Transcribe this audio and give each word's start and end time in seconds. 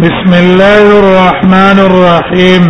بسم 0.00 0.34
الله 0.34 0.84
الرحمن 1.02 1.78
الرحيم 1.88 2.62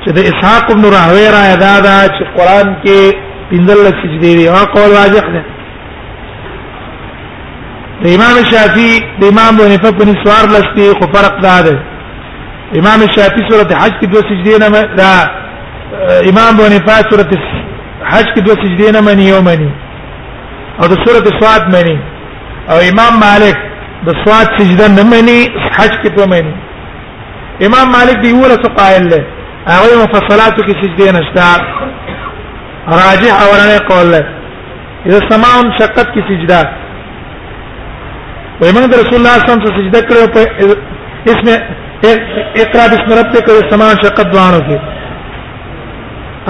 چې 0.03 0.11
د 0.11 0.19
اسحاق 0.29 0.71
ابن 0.71 0.83
راهوی 0.93 1.25
را 1.35 1.41
ادا 1.55 1.73
دا 1.85 1.97
چې 2.15 2.23
قران 2.35 2.69
کې 2.83 3.15
پندل 3.49 3.79
سجدي 4.01 4.31
دی 4.37 4.47
او 4.49 4.55
قول 4.75 4.91
واضح 4.99 5.25
دی 5.33 5.41
د 8.03 8.05
امام 8.15 8.35
شافعي 8.51 8.95
د 9.21 9.27
امام 9.31 9.51
ابو 9.55 9.63
حنیفه 9.67 9.91
په 9.99 10.05
نسوار 10.11 10.43
لستی 10.53 10.87
خو 11.01 11.05
فرق 11.17 11.41
دا 11.49 11.57
دی 11.67 11.75
امام 12.79 12.99
شافعي 13.17 13.45
سورته 13.51 13.75
حج 13.83 13.93
کې 14.01 14.07
دوه 14.11 14.21
سجدي 14.21 14.59
نه 14.59 14.69
دا 15.03 15.11
امام 16.31 16.47
ابو 16.55 16.63
حنیفه 16.69 16.99
سورته 17.11 17.39
حج 18.03 18.25
کې 18.35 18.41
دوه 18.49 18.55
سجدي 18.63 18.91
نه 18.97 19.01
مني 19.09 19.25
یو 19.29 19.41
مني 19.51 19.69
او 20.81 20.87
د 20.95 21.05
سورته 21.05 21.39
صاد 21.39 21.63
مني 21.75 21.97
او 22.69 22.77
امام 22.91 23.19
مالک 23.27 23.57
د 24.07 24.09
سواد 24.25 24.47
سجده 24.57 24.87
نه 24.97 25.03
مني 25.11 25.39
حج 25.75 25.93
کې 26.01 26.09
په 26.17 26.23
مني 26.31 26.53
امام 27.65 27.87
مالک 27.95 28.17
دی 28.23 28.33
ولا 28.33 28.55
څه 28.63 28.69
قائل 28.79 29.05
له 29.11 29.21
هغه 29.67 30.03
مفصلات 30.05 30.55
کې 30.65 30.75
سجده 30.81 31.07
نشته 31.17 31.45
راجح 33.05 33.31
اورانه 33.43 33.77
قول 33.91 34.11
له 34.15 34.21
اذا 35.07 35.19
سماع 35.29 35.55
شقت 35.79 36.07
کې 36.13 36.21
سجده 36.29 36.61
وایمن 38.61 38.83
رسول 38.83 39.15
الله 39.15 39.33
صلی 39.39 39.39
الله 39.39 39.41
علیه 39.41 39.53
وسلم 39.53 39.77
سجده 39.77 40.01
کړو 40.09 40.27
په 40.35 40.41
اسم 41.27 41.61
اقرا 42.63 42.85
بسم 42.93 43.09
ربک 43.19 43.45
کړو 43.47 43.67
سماع 43.73 43.89
شقت 44.05 44.27
دوانو 44.35 44.59
کې 44.67 44.79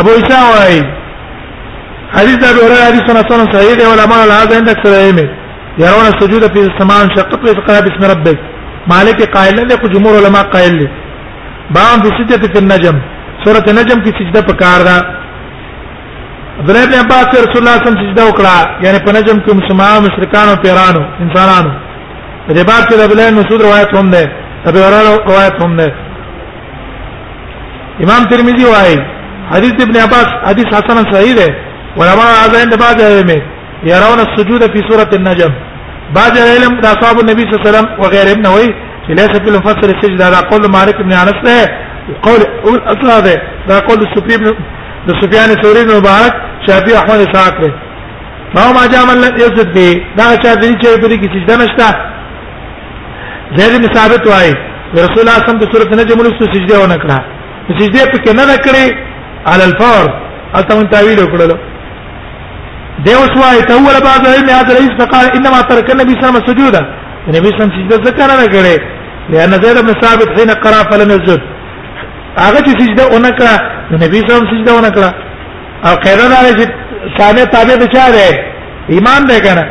ابو 0.04 0.10
عیسی 0.18 0.38
وای 0.52 0.84
حدیث 2.16 2.38
دا 2.44 2.50
اوره 2.62 2.86
حدیث 2.88 3.04
سنن 3.10 3.50
صحیح 3.58 3.76
دی 3.80 3.86
ولا 3.92 4.06
ما 4.12 4.26
لا 4.32 4.40
عند 4.58 4.70
سلامه 4.84 5.28
يرون 5.84 6.06
السجود 6.14 6.44
في 6.56 6.60
السماء 6.70 6.98
انشقت 7.06 7.32
فقرا 7.60 7.80
باسم 7.86 8.04
ربك 8.12 8.40
مالك 8.94 9.20
قائل 9.38 9.56
له 9.70 9.82
جمهور 9.94 10.14
علماء 10.24 10.44
قائل 10.54 10.74
له 10.80 10.90
باب 11.76 11.92
في 12.04 12.10
سجدة 12.18 12.44
في 12.54 12.60
النجم 12.60 12.96
سورة 13.46 13.66
النجم 13.70 14.00
کی 14.04 14.12
سجدہ 14.20 14.42
پکار 14.52 14.80
دا 14.88 14.98
عبداللہ 16.60 16.84
ابن 16.88 16.96
عباس 17.00 17.28
رسول 17.46 17.60
الله 17.62 17.76
صلی 17.76 17.76
الله 17.76 17.76
علیه 17.78 17.88
وسلم 17.88 18.02
سجدہ 18.04 18.24
وکړه 18.30 18.58
یعنی 18.86 19.00
په 19.06 19.12
نجم 19.20 19.38
کې 19.46 19.50
مسلمانانو 19.62 20.02
مشرکانو 20.08 20.54
پیرانو 20.64 21.02
انسانانو 21.26 21.72
دې 22.50 22.64
باب 22.70 22.82
کې 22.88 22.94
د 22.98 23.02
عبدالله 23.06 23.26
بن 23.30 23.36
مسعود 23.42 23.60
روایت 23.68 23.90
هم 23.98 24.08
ده 24.12 24.24
ابي 24.70 24.80
هريره 24.86 25.12
روایت 25.32 25.56
هم 25.64 25.72
ده 25.80 25.88
امام 28.04 28.22
ترمذی 28.32 28.66
وايي 28.74 28.98
حدیث 29.52 29.76
ابن 29.88 29.96
عباس 30.06 30.28
حدیث 30.48 30.68
حسن 30.78 30.98
صحیح 31.14 31.34
ده 31.42 31.48
ولما 32.00 32.26
هذا 32.46 32.58
عند 32.64 32.74
بعض 32.86 32.98
العلماء 33.02 33.42
يرون 33.84 34.20
السجود 34.28 34.62
في 34.72 34.80
سورة 34.90 35.10
النجم 35.16 35.54
بعض 36.14 36.34
علم 36.38 36.74
د 36.84 36.86
اصحاب 36.96 37.16
النبي 37.20 37.42
صلى 37.42 37.54
الله 37.56 37.64
عليه 37.66 37.70
وسلم 37.72 37.88
وغيرهم 38.02 38.40
نوي 38.42 38.68
ليس 39.20 39.32
في 39.44 39.50
المفسر 39.50 39.90
السجدة 39.96 40.28
هذا 40.28 40.40
قول 40.52 40.62
مالك 40.78 40.98
بن 41.02 41.14
انس 41.14 41.38
ده 41.48 41.56
قول 42.28 42.40
اصل 42.94 43.08
هذا 43.16 43.34
ده 43.70 43.80
قول 43.88 43.98
سفيان 44.16 44.40
بن 45.06 45.10
سفيان 45.22 45.50
الثوري 45.56 45.82
بن 45.86 45.94
مبارك 46.00 46.34
شافعي 46.68 46.98
احمد 46.98 47.20
اسحاق 47.28 47.54
ده 47.62 47.72
ما 48.56 48.62
هو 48.68 48.74
ما 48.80 48.86
جاء 48.92 49.06
من 49.08 49.18
لم 49.22 49.36
يسجد 49.44 49.68
به 49.76 49.90
دا 50.18 50.24
شافعي 50.44 50.74
چې 50.82 50.88
په 51.02 51.08
دې 51.12 51.16
کې 51.22 51.28
سجده 51.34 51.56
نشته 51.66 51.88
زید 53.56 53.74
بن 53.82 53.86
ثابت 53.96 54.28
وايي 54.28 54.54
رسول 55.06 55.20
الله 55.22 55.36
صلی 55.40 55.48
الله 55.48 55.58
علیه 55.58 55.64
وسلم 55.64 55.64
د 55.64 55.66
سورۃ 55.72 55.90
نجم 56.00 56.18
له 56.26 56.32
سجده 56.42 56.76
ونه 56.82 56.98
کړه 57.04 57.18
سجده 57.80 58.06
پکې 58.14 58.32
نه 58.38 58.56
کړې 58.66 58.86
على 59.50 59.64
الفور 59.70 60.06
البته 60.56 60.74
من 60.80 60.88
تعویل 60.94 61.20
وکړلو 61.20 61.58
دیو 63.04 63.20
شوای 63.36 63.62
ته 63.62 63.76
ول 63.76 64.00
بعض 64.00 64.24
علم 64.38 64.50
هذا 64.50 64.74
ليس 64.80 64.92
فقال 65.00 65.26
انما 65.38 65.62
ترك 65.62 65.92
النبي 65.92 66.12
صلى 66.22 66.30
الله 66.30 66.34
عليه 66.42 66.44
وسلم 66.44 66.58
سجودا 66.58 66.82
النبي 67.30 67.48
صلى 67.48 67.56
الله 67.56 67.64
عليه 67.64 67.72
وسلم 67.72 67.78
سجده 67.78 67.98
ذکر 68.10 68.30
نه 68.42 68.48
کړي 68.54 68.76
لان 69.32 69.52
زید 69.64 69.78
بن 69.86 69.94
ثابت 70.02 70.30
حين 70.38 70.50
قرا 70.64 70.82
فلم 70.92 71.10
يسجد 71.16 71.42
هغه 72.38 72.60
چې 72.68 72.72
سجده 72.82 73.04
اونکړه 73.16 73.54
نبی 74.04 74.18
صلی 74.22 74.32
الله 74.32 74.38
علیه 74.38 74.48
وسلم 74.48 74.54
سجده 74.58 74.72
اونکړه 74.80 75.10
او 75.88 75.96
قیدان 76.06 76.32
علی 76.40 76.52
چې 76.60 76.66
ثانه 77.18 77.44
تابع 77.46 77.76
دي 77.82 77.88
چا 77.88 78.10
ده 78.16 78.28
ایمان 78.90 79.22
ده 79.30 79.40
کنه 79.40 79.66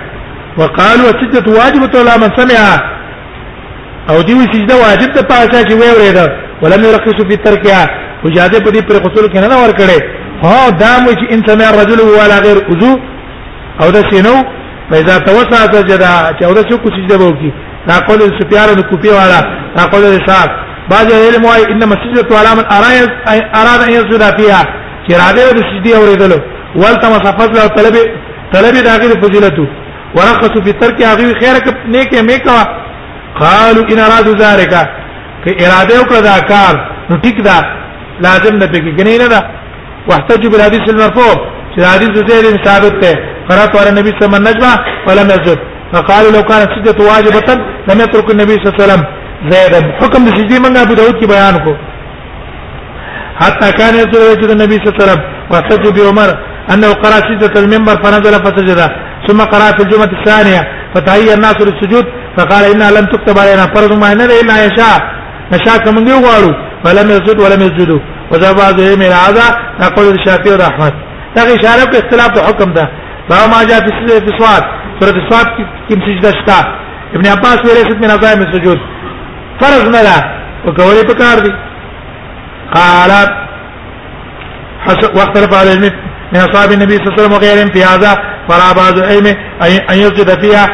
وقالوا 0.59 1.11
السجده 1.15 1.49
واجبه 1.61 1.99
ولا 2.01 2.15
من 2.19 2.31
سمعها 2.39 2.77
او 4.11 4.23
دی 4.23 4.33
سجده 4.53 4.75
واجب 4.85 5.13
ده 5.15 5.23
پاسه 5.23 5.65
چې 5.69 5.73
وی 5.73 5.89
ورېده 5.97 6.27
ولم 6.63 6.83
يرخص 6.85 7.17
في 7.29 7.37
تركها 7.37 7.87
وجاده 8.25 8.59
په 8.61 8.71
دې 8.73 8.81
پر 8.89 8.97
غسل 9.03 9.29
کې 9.33 9.37
نه 9.37 9.57
ور 9.63 9.73
کړې 9.81 9.99
ها 10.43 10.71
دا 10.71 10.99
مو 11.01 11.11
چې 11.11 11.33
ان 11.33 11.43
سمع 11.47 11.69
الرجل 11.71 12.01
ولا 12.01 12.39
غير 12.41 12.57
وضو 12.71 13.14
او 13.83 13.89
د 13.91 13.97
سينو 14.11 14.35
پیدا 14.91 15.17
توسعت 15.29 15.73
جدا 15.91 16.13
چوره 16.41 16.63
چو 16.71 16.77
کو 16.83 16.89
سجده 16.97 17.17
وو 17.21 17.31
کی 17.41 17.51
دا 17.89 17.97
قول 18.07 18.21
سفيان 18.41 18.69
کوپی 18.91 19.09
والا 19.17 19.41
دا 19.77 19.83
قول 19.93 20.05
رشاد 20.17 20.51
بعض 20.91 21.09
علم 21.25 21.43
وايي 21.49 21.65
ان 21.73 21.83
مسجد 21.93 22.33
علام 22.41 22.59
الارایز 22.59 23.09
اراد 23.61 23.81
ان 23.89 23.91
يسجد 23.97 24.23
فيها 24.39 24.63
چراده 25.09 25.45
د 25.57 25.59
سجدي 25.71 25.91
اوریدلو 25.97 26.39
ولته 26.83 27.09
مصفز 27.17 27.51
له 27.59 27.67
طلب 27.77 27.97
طلب 28.55 28.75
داخل 28.89 29.11
فضیلت 29.23 29.59
ورخص 30.17 30.55
في 30.65 30.73
ترك 30.73 31.03
اغي 31.03 31.29
خيرك 31.41 31.67
نیک 31.95 32.13
میکا 32.31 32.59
قالوا 33.41 33.85
ان 33.93 33.99
اراد 34.07 34.29
ذلك 34.43 34.73
ک 35.45 35.49
اراده 35.67 35.95
وکړه 36.03 36.21
دا 36.31 36.37
کار 36.53 36.75
نو 37.11 37.17
ټیک 37.23 37.37
دا 37.47 37.59
لازم 38.27 38.55
نه 38.61 38.67
پکې 38.73 38.93
کنه 39.01 39.19
نه 39.23 39.29
دا 39.35 39.41
واحتج 40.09 40.47
بالحديث 40.47 40.85
المرفوع 40.89 41.35
چې 41.75 41.81
حدیث 41.81 42.13
زید 42.29 42.65
ثابت 42.67 43.01
ته 43.05 43.34
قرات 43.49 43.73
على 43.81 43.89
النبي 43.93 44.11
صلى 44.11 44.19
الله 44.27 44.31
عليه 44.31 44.37
وسلم 44.37 44.43
النجمه 44.47 44.73
فلم 45.07 45.27
يسجد 45.35 45.59
فقالوا 45.93 46.31
لو 46.37 46.43
كانت 46.51 46.69
سجدة 46.77 46.99
واجبة 47.13 47.49
لم 47.91 47.99
يترك 48.05 48.27
النبي 48.35 48.53
صلى 48.57 48.63
الله 48.67 48.75
عليه 48.77 48.85
وسلم 48.85 49.03
زيدا 49.53 49.81
حكم 50.01 50.21
السجدي 50.31 50.57
من 50.65 50.77
ابو 50.77 50.95
داود 50.95 51.15
کی 51.21 51.27
بیان 51.27 51.57
کو 51.65 51.73
حتى 53.41 53.73
كان 53.79 53.95
يسجد 54.01 54.51
النبي 54.57 54.75
صلى 54.77 54.89
الله 54.91 54.97
عليه 54.97 55.05
وسلم 55.05 55.23
واحتج 55.51 55.85
بعمر 55.97 56.29
انه 56.75 56.91
قرأ 57.03 57.19
سجدة 57.29 57.55
المنبر 57.63 57.95
فنزل 58.03 58.35
فسجد 58.45 58.81
ثم 59.29 59.41
قرأ 59.53 59.67
في 59.77 59.83
الجمعة 59.85 60.13
الثانية 60.21 60.63
فتهيأ 60.95 61.35
الناس 61.35 61.57
للسجود 61.67 62.05
فقال 62.39 62.65
إنها 62.73 62.91
لم 62.99 63.05
تكتب 63.13 63.39
علينا 63.39 63.65
فرض 63.75 63.93
ما 64.01 64.13
إننا 64.13 64.35
إلا 64.43 64.57
يشاء 64.67 64.99
نشاء 65.55 65.77
كمن 65.85 66.09
يقالوا 66.09 66.53
فلم 66.85 67.07
يسجد 67.15 67.39
ولم 67.41 67.61
يسجدوا 67.67 68.01
وذهب 68.33 68.57
بعضهم 68.57 68.99
إلى 69.07 69.19
هذا 69.27 69.47
نقول 69.85 70.05
الشافعي 70.19 70.55
وأحمد 70.61 70.95
لكن 71.37 71.51
اشاره 71.59 71.85
په 71.91 71.99
اختلاف 72.03 72.29
د 72.37 72.39
حکم 72.49 72.71
ده 72.79 72.85
فما 73.31 73.65
جاء 73.65 73.81
في 73.81 74.09
في 74.21 74.37
صوات 74.39 74.65
سورة 75.01 75.17
الصوات 75.19 75.47
كم 75.91 76.01
سجدة 76.07 76.31
شتا 76.31 76.61
ابن 77.15 77.27
عباس 77.31 77.57
في 77.57 77.69
وليست 77.73 77.97
من 78.05 78.11
عظائم 78.11 78.41
السجود 78.43 78.79
فرض 79.61 79.89
ملا 79.89 80.03
ده 80.17 80.25
وکولې 80.67 81.43
دي 81.43 81.53
قالت 82.81 83.31
واختلف 85.17 85.55
على 85.55 85.73
العلم 85.73 85.93
من 86.33 86.41
اصحاب 86.41 86.73
النبي 86.73 86.93
صلى 86.95 87.03
الله 87.07 87.13
عليه 87.15 87.23
وسلم 87.25 87.33
وغيرهم 87.33 87.69
في 87.73 87.85
هذا 87.85 88.13
فلا 88.49 88.73
بعض 88.73 88.99
العلم 88.99 89.27
ان 89.93 89.97
يسجد 89.99 90.45
فيها 90.45 90.67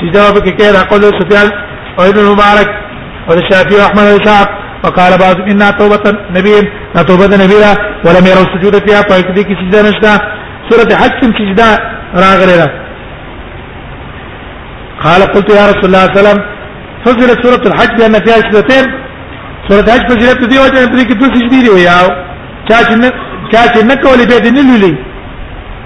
سجده 0.00 0.22
وفك 0.30 0.42
بكير 0.42 0.76
قول 0.90 1.02
سفيان 1.02 1.50
وابن 1.98 2.18
المبارك 2.18 2.68
والشافعي 3.28 3.80
واحمد 3.80 4.12
والشعب 4.12 4.46
وقال 4.84 5.18
بعض 5.18 5.36
ان 5.40 5.76
توبه 5.78 6.18
نبي 6.30 6.70
توبه 7.06 7.26
نبي 7.26 7.54
ولم 8.04 8.26
يروا 8.26 8.44
السجود 8.46 8.88
فيها 8.88 9.02
فيكفيك 9.02 9.48
سجده 9.48 9.82
نشده 9.90 10.20
سوره 10.70 10.94
حج 10.96 11.36
سجده 11.38 11.95
راغلی 12.14 12.56
دا 12.60 12.66
قال 15.04 15.22
قلت 15.22 15.50
يا 15.54 15.66
رسول 15.70 15.84
الله 15.84 16.00
صلى 16.00 16.06
الله 16.06 16.10
عليه 16.10 16.20
وسلم 16.20 16.38
فزلت 17.04 17.38
سوره 17.46 17.62
الحج 17.72 17.96
بان 17.98 18.12
فيها 18.24 18.52
سورتين 18.52 18.84
سوره 19.68 19.80
الحج 19.80 20.06
فزلت 20.12 20.44
دي 20.50 20.58
وجه 20.58 20.86
په 20.86 20.96
دې 20.98 21.04
کې 21.08 21.14
دوه 21.20 21.28
سجدي 21.34 21.70
وي 21.70 21.88
او 21.88 22.06
چا 22.68 22.76
چې 22.88 22.94
نه 23.02 23.12
چا 23.52 23.60
چې 23.74 23.84
نه 23.88 23.94
کولې 23.94 24.24
به 24.28 24.38
دې 24.44 24.50
نه 24.56 24.62
لولي 24.70 24.94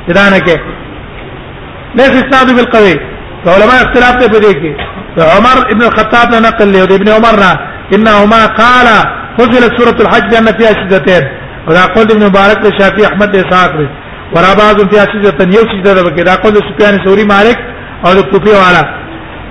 دا 0.09 0.31
نه 0.31 0.39
کې 0.41 0.57
ليس 1.95 2.11
استاد 2.23 2.47
بالقوي 2.57 2.97
علماء 3.47 3.77
اختلاف 3.87 4.15
ته 4.21 4.27
پدې 4.29 4.53
کې 4.61 4.71
عمر 5.37 5.57
ابن 5.73 5.83
الخطاب 5.83 6.35
نے 6.35 6.41
نقل 6.41 6.73
له 6.73 6.85
ابن 6.97 7.09
عمر 7.09 7.35
نه 7.45 7.53
انهما 7.95 8.47
قال 8.63 8.87
فضلت 9.39 9.73
سوره 9.81 9.97
الحج 10.03 10.25
بان 10.35 10.47
فيها 10.59 10.73
شدتين 10.81 11.25
وذا 11.67 11.85
قول 11.87 12.05
ابن 12.11 12.27
مبارك 12.27 12.61
الشافعي 12.67 13.07
احمد 13.07 13.37
اسحاق 13.37 13.73
ورا 14.35 14.55
بعض 14.55 14.77
فی 14.91 14.97
عشیزه 14.99 15.33
یو 15.41 15.63
چیز 15.71 15.83
ده 15.85 16.03
بکې 16.03 16.23
دا 16.27 16.35
قول 16.43 16.55
سفیان 16.57 17.05
ثوری 17.07 17.25
مالک 17.25 17.57
او 18.05 18.23
کوفی 18.33 18.51
والا 18.63 18.83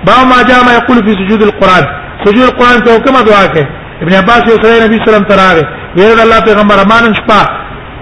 با 0.06 0.24
ما 0.30 0.42
جاء 0.48 0.62
ما 0.64 0.72
یقول 0.72 0.98
فی 1.06 1.10
سجود 1.20 1.42
القران 1.42 1.84
سجود 2.24 2.42
القران 2.42 2.80
ته 2.80 2.98
کومه 2.98 3.22
دعا 3.22 3.46
کوي 3.46 3.66
ابن 4.02 4.12
عباس 4.14 4.42
یو 4.48 4.62
سره 4.62 4.84
نبی 4.86 4.98
سلام 5.06 5.24
تراغه 5.24 5.68
ویره 5.96 6.22
الله 6.22 6.40
پیغمبر 6.40 6.80
امان 6.80 7.14
شپه 7.14 7.42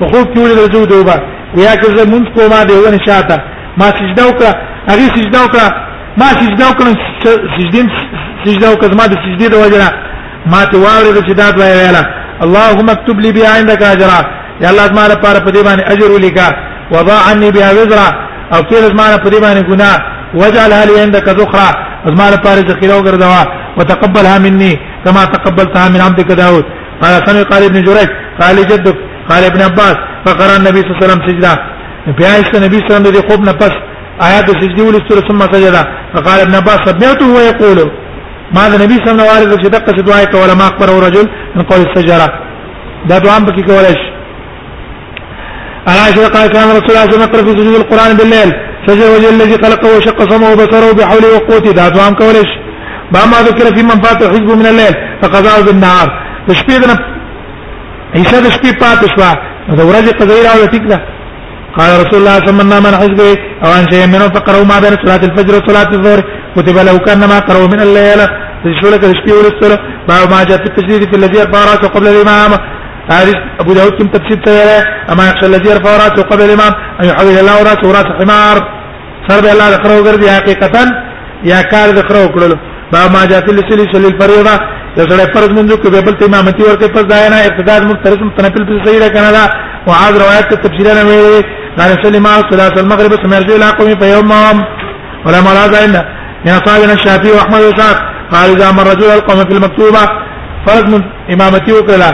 په 0.01 0.07
خوب 0.13 0.35
کې 0.35 0.39
ولې 0.39 0.59
رجوع 0.65 0.85
دوبا 0.85 1.15
ویا 1.57 1.77
که 1.77 1.97
زه 1.97 2.05
مونږ 2.05 2.39
کومه 2.41 2.65
دی 2.65 2.73
ونه 2.75 2.99
شاته 3.07 3.39
ما 3.79 3.85
سجده 3.87 4.25
وکړه 4.29 4.51
هغه 4.93 5.17
سجده 5.17 5.39
وکړه 5.45 5.67
ما 6.19 6.27
سجده 6.29 6.65
وکړه 6.71 6.89
سجدین 7.59 7.91
سجده 8.45 8.67
وکړه 8.73 8.95
ما 8.97 9.07
د 9.07 9.15
سجدې 9.15 9.49
د 9.51 9.55
وجه 9.55 9.93
ما 10.47 10.65
ته 10.65 10.79
واورې 10.79 11.23
چې 11.29 11.33
دا 11.33 11.47
ویلا 11.57 12.05
اللهم 12.43 12.89
اكتب 12.91 13.21
لي 13.21 13.33
بها 13.33 13.57
عندك 13.59 13.83
اجرا 13.83 14.25
یا 14.61 14.71
الله 14.71 14.87
زما 14.87 15.07
لپاره 15.09 15.39
په 15.39 15.51
دې 15.51 15.65
باندې 15.65 15.83
اجر 15.93 16.11
ولیکا 16.11 16.68
وضاع 16.95 17.21
عني 17.31 17.49
بها 17.55 17.71
وزرا 17.79 18.09
او 18.55 18.61
کله 18.71 18.87
زما 18.93 19.07
په 19.25 19.29
دې 19.33 19.39
باندې 19.45 19.63
ګناه 19.71 19.97
وجعل 20.41 20.73
هل 20.81 20.89
عندك 21.05 21.27
ذخرا 21.41 21.69
زما 22.13 22.27
لپاره 22.35 22.61
ذخیره 22.71 22.95
وګرځوا 22.99 23.43
وتقبلها 23.79 24.39
مني 24.47 24.73
كما 25.05 25.23
تقبلتها 25.35 25.89
من 25.93 26.01
عبدك 26.07 26.29
داود 26.43 26.65
قال 27.03 27.13
سمع 27.27 27.43
قال 27.51 27.63
ابن 27.71 27.79
جريج 27.89 28.09
قال 28.41 28.57
جدك 28.71 28.97
قال 29.31 29.43
ابن 29.51 29.61
عباس 29.69 29.97
فقرأ 30.27 30.57
النبي 30.61 30.81
صلى 30.81 30.91
الله 30.91 30.99
عليه 31.03 31.07
وسلم 31.13 31.23
سجدا 31.29 31.53
بیا 32.19 32.33
است 32.41 32.55
نبی 32.67 32.77
صلی 32.81 32.87
الله 32.91 33.01
علیه 33.01 33.09
وسلم 33.09 33.17
د 33.19 33.29
خوب 33.31 33.41
نه 33.49 33.53
پس 33.53 33.73
آیات 34.29 34.47
سجدی 34.61 34.83
ول 34.89 34.97
سوره 35.09 35.23
ثم 35.29 35.39
سجدا 35.55 35.83
فقال 36.15 36.39
ابن 36.47 36.55
عباس 36.61 36.79
سمعته 36.89 37.27
هو 37.35 37.41
يقول 37.51 37.79
ما 38.57 38.69
ده 38.69 38.77
نبی 38.85 38.95
صلی 39.05 39.11
الله 39.13 39.29
علیه 39.37 39.47
وسلم 39.47 39.51
وارد 39.51 39.65
چې 39.65 39.69
دقه 39.77 40.01
دعا 40.09 40.25
کوي 40.25 40.55
ما 40.61 40.65
اخبر 40.71 40.89
رجل 41.07 41.27
من 41.57 41.63
قول 41.71 41.81
السجره 41.89 42.29
دا 43.09 43.19
دعا 43.19 43.39
هم 43.39 43.47
پکې 43.49 43.63
کولای 43.69 43.93
شي 44.01 44.08
عن 45.89 45.97
عائشة 45.97 46.29
قالت 46.29 46.53
كان 46.53 46.69
رسول 46.79 46.91
الله 46.91 47.05
صلى 47.05 47.15
الله 47.15 47.27
عليه 47.27 47.51
وسلم 47.53 47.73
يقرأ 47.73 47.89
القرآن 47.89 48.17
بالليل 48.17 48.51
فزوج 48.89 49.25
الذي 49.25 49.55
خلقه 49.65 49.97
وشق 49.97 50.31
صمه 50.31 50.53
وبصره 50.53 50.93
بحوله 50.93 51.29
وقوته 51.35 51.71
ذات 51.83 51.97
وام 51.99 52.15
كولش 52.15 52.51
بعما 53.13 53.39
ذكر 53.49 53.77
في 53.77 53.83
من 53.83 54.01
فات 54.03 54.23
حزب 54.33 54.51
من 54.61 54.67
الليل 54.67 54.95
فقضاه 55.23 55.61
بالنهار 55.67 56.09
فشبيدنا 56.49 56.97
عيسى 58.17 58.41
د 58.45 58.47
فات 58.85 59.01
شوى 59.17 59.33
هذا 59.71 59.75
دا 59.79 59.85
ورځ 59.89 60.07
قضې 60.21 60.37
راوړل 60.49 61.01
قال 61.79 61.91
رسول 62.05 62.19
الله 62.21 62.37
صلى 62.39 62.51
الله 62.51 62.75
عليه 62.75 62.89
وسلم 62.89 62.95
حزبه 63.03 63.31
او 63.65 63.71
عن 63.77 63.85
شيء 63.93 64.07
منه 64.07 64.27
فقروا 64.39 64.65
ما 64.65 64.79
بين 64.85 64.95
صلاه 65.05 65.23
الفجر 65.31 65.53
وصلاه 65.59 65.91
الظهر 65.97 66.21
كتب 66.57 66.77
له 66.87 66.99
كان 66.99 67.21
ما 67.33 67.39
قروا 67.39 67.69
من 67.75 67.81
الليله 67.87 68.27
تشولك 68.65 69.03
الشبي 69.05 69.33
والسر 69.39 69.73
ما 70.09 70.15
ما 70.33 70.41
جاء 70.49 70.59
في 70.63 70.67
التجديد 70.71 71.03
في 71.11 71.17
الذي 71.21 71.39
اربع 71.43 71.59
راسه 71.71 71.87
قبل 71.95 72.07
الامامه 72.07 72.59
هذه 73.11 73.33
ابو 73.61 73.73
داود 73.73 73.93
كم 74.03 74.07
تفسير 74.09 74.43
تيرا 74.45 74.79
اما 75.13 75.25
يخشى 75.29 75.47
الذي 75.47 75.71
يرفع 75.71 75.91
راسه 75.97 76.23
قبل 76.31 76.43
الامام 76.43 76.73
ان 77.01 77.07
يحول 77.09 77.29
الله 77.39 77.63
راسه 77.63 77.89
راس 77.97 78.07
حمار 78.21 78.57
فرد 79.29 79.47
الله 79.47 79.69
ذكره 79.75 79.99
ګرځي 80.09 80.29
حقيقة 80.39 80.75
يا 81.51 81.61
كار 81.71 81.89
ذكره 81.99 82.21
وکړلو 82.27 82.57
باب 82.93 83.11
ما 83.15 83.25
جاء 83.31 83.41
في 83.47 83.53
السلسله 83.53 83.93
سلي 83.93 84.09
الفريضه 84.13 84.55
یو 84.99 85.05
سره 85.11 85.27
فرض 85.35 85.51
منذ 85.59 85.71
کې 85.83 85.89
به 85.93 86.01
بل 86.01 86.19
ته 86.19 86.27
امامتي 86.27 86.63
ورته 86.63 86.89
پس 86.95 87.03
دا 87.13 87.29
نه 87.33 87.39
اقتدار 87.49 87.81
مختلف 87.93 88.19
متنفل 88.31 88.63
په 88.69 88.85
صحیح 88.87 89.07
ده 89.09 89.51
وعاد 89.89 90.15
روایت 90.25 90.47
ته 90.51 90.57
تفسیرانه 90.65 91.09
قال 91.79 91.91
سلي 92.03 92.03
سلم 92.03 92.27
صلاه 92.51 92.75
المغرب 92.83 93.13
سمرجو 93.23 93.57
الى 93.57 93.69
قومي 93.79 93.95
في 93.97 94.01
فيومهم 94.01 94.59
ولا 95.27 95.41
ملاذ 95.47 95.73
عندنا 95.85 96.03
من 96.47 96.53
اصابنا 96.61 96.93
الشافي 96.99 97.31
واحمد 97.37 97.61
وساق 97.69 97.99
قال 98.33 98.49
اذا 98.57 98.73
مر 98.77 98.87
رجل 98.91 99.11
القوم 99.19 99.41
في 99.49 99.53
المكتوبه 99.57 100.03
فرض 100.67 100.85
من 100.93 101.01
امامتي 101.35 101.73
وكلا 101.73 102.11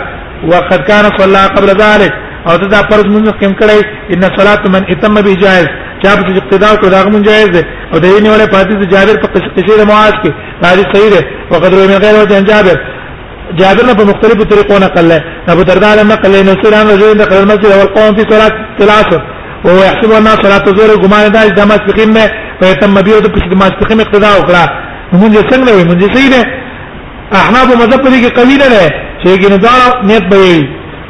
وقد 0.52 0.78
كان 0.88 1.04
صلى 1.18 1.46
قبل 1.56 1.66
ذلك 1.68 2.12
او 2.48 2.56
دا 2.56 2.80
فرض 2.90 3.06
منځ 3.16 3.28
کې 3.40 3.46
کړی 3.60 3.80
ان 4.14 4.22
صلات 4.38 4.68
من 4.74 4.82
اتم 4.92 5.14
به 5.14 5.34
جائز 5.44 5.68
چا 6.02 6.10
په 6.16 6.34
اقتدا 6.40 6.70
کو 6.80 6.86
دا 6.94 7.04
من 7.14 7.22
جائز 7.28 7.48
ده 7.56 7.62
او 7.92 7.98
د 8.04 8.04
یې 8.04 8.20
نیولې 8.24 8.46
پاتې 8.54 8.72
د 8.82 8.84
جابر 8.92 9.16
په 9.22 9.28
قصې 9.34 9.78
د 9.80 9.84
معاذ 9.90 10.14
کې 10.22 10.30
راځي 10.64 10.84
صحیح 10.92 11.10
ده 11.14 11.20
وقد 11.50 11.74
روي 11.74 11.86
من 11.92 11.98
غیر 12.04 12.14
وجه 12.22 12.40
جابر 12.50 12.76
جابر 13.60 13.84
په 14.00 14.04
مختلفو 14.10 14.44
طریقو 14.52 14.78
نقل 14.84 15.04
له 15.08 15.20
ابو 15.54 15.62
درداء 15.70 16.02
نقل 16.04 16.30
له 16.32 16.40
نسير 16.50 16.74
عن 16.80 16.86
رجل 16.94 17.18
دخل 17.22 17.36
المسجد 17.36 17.66
والقوم 17.76 18.16
في 18.16 18.24
صلاه 18.32 18.52
العصر 18.80 19.20
وهو 19.64 19.78
يحسب 19.88 20.12
ان 20.12 20.26
صلاه 20.44 20.64
الظهر 20.70 20.90
غمان 21.04 21.32
ده 21.32 21.46
د 21.46 21.60
مسبقين 21.70 22.10
نه 22.16 22.24
فيتم 22.62 22.94
به 22.94 23.20
د 23.24 23.28
پښې 23.34 23.48
د 23.52 23.54
مسبقين 23.62 24.00
اقتدا 24.00 24.30
وکړه 24.38 24.64
مونږ 25.20 25.32
څنګه 25.52 25.70
وي 25.74 25.84
مونږ 25.90 26.02
صحیح 26.16 26.30
ده 26.36 26.42
احناف 27.40 27.68
مذهب 27.80 28.02
دې 28.12 28.18
کې 28.24 28.32
قوی 28.38 28.56
نه 28.62 28.68
ده 28.74 28.82
سيكن 29.24 29.52
دار 29.60 29.90
نيت 30.08 30.24
بيي 30.32 30.60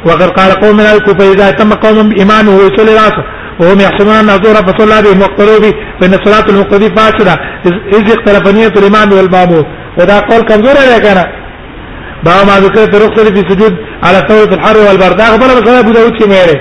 وقد 0.07 0.29
قال 0.37 0.51
قوم 0.61 0.75
من 0.77 0.85
الكوفة 0.93 1.31
إذا 1.33 1.51
تم 1.51 1.73
قوم 1.73 2.09
بإيمانه 2.09 2.51
ويصلي 2.57 2.93
رأسه 3.03 3.23
وهم 3.61 3.79
يحسبون 3.79 4.13
أن 4.13 4.29
زورا 4.43 4.61
فصلى 4.67 4.97
بهم 5.05 5.21
واقتلوا 5.21 5.59
به 5.63 5.73
فإن 6.01 6.13
صلاة 6.25 6.45
المقتدي 6.49 6.89
فاسدة 6.95 7.35
إذ 7.97 8.03
اختلف 8.17 8.47
نية 8.55 8.73
الإمام 8.81 9.11
والمأمور 9.17 9.65
وده 9.99 10.19
قول 10.29 10.41
كمزور 10.49 10.75
يا 10.93 10.97
كان 11.05 11.17
باب 12.25 12.47
ما 12.47 12.59
ذكر 12.63 12.91
في 12.91 12.97
رخصة 13.05 13.29
في 13.35 13.41
سجود 13.49 13.73
على 14.03 14.17
ثورة 14.29 14.53
الحر 14.53 14.77
والبرد 14.87 15.21
أخبر 15.21 15.47
بس 15.61 15.67
أبو 15.69 15.91
داود 15.91 16.13
شميري 16.23 16.57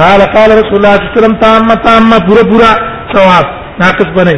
قال 0.00 0.20
قال 0.34 0.50
رسول 0.58 0.76
الله 0.80 0.94
صلى 0.96 1.02
الله 1.04 1.12
عليه 1.12 1.16
وسلم 1.18 1.34
تامه 1.44 1.74
تامه 1.86 2.16
پورا 2.28 2.42
پورا 2.52 2.68
ثواب 3.14 3.44
ناقص 3.82 4.08
بنے 4.18 4.34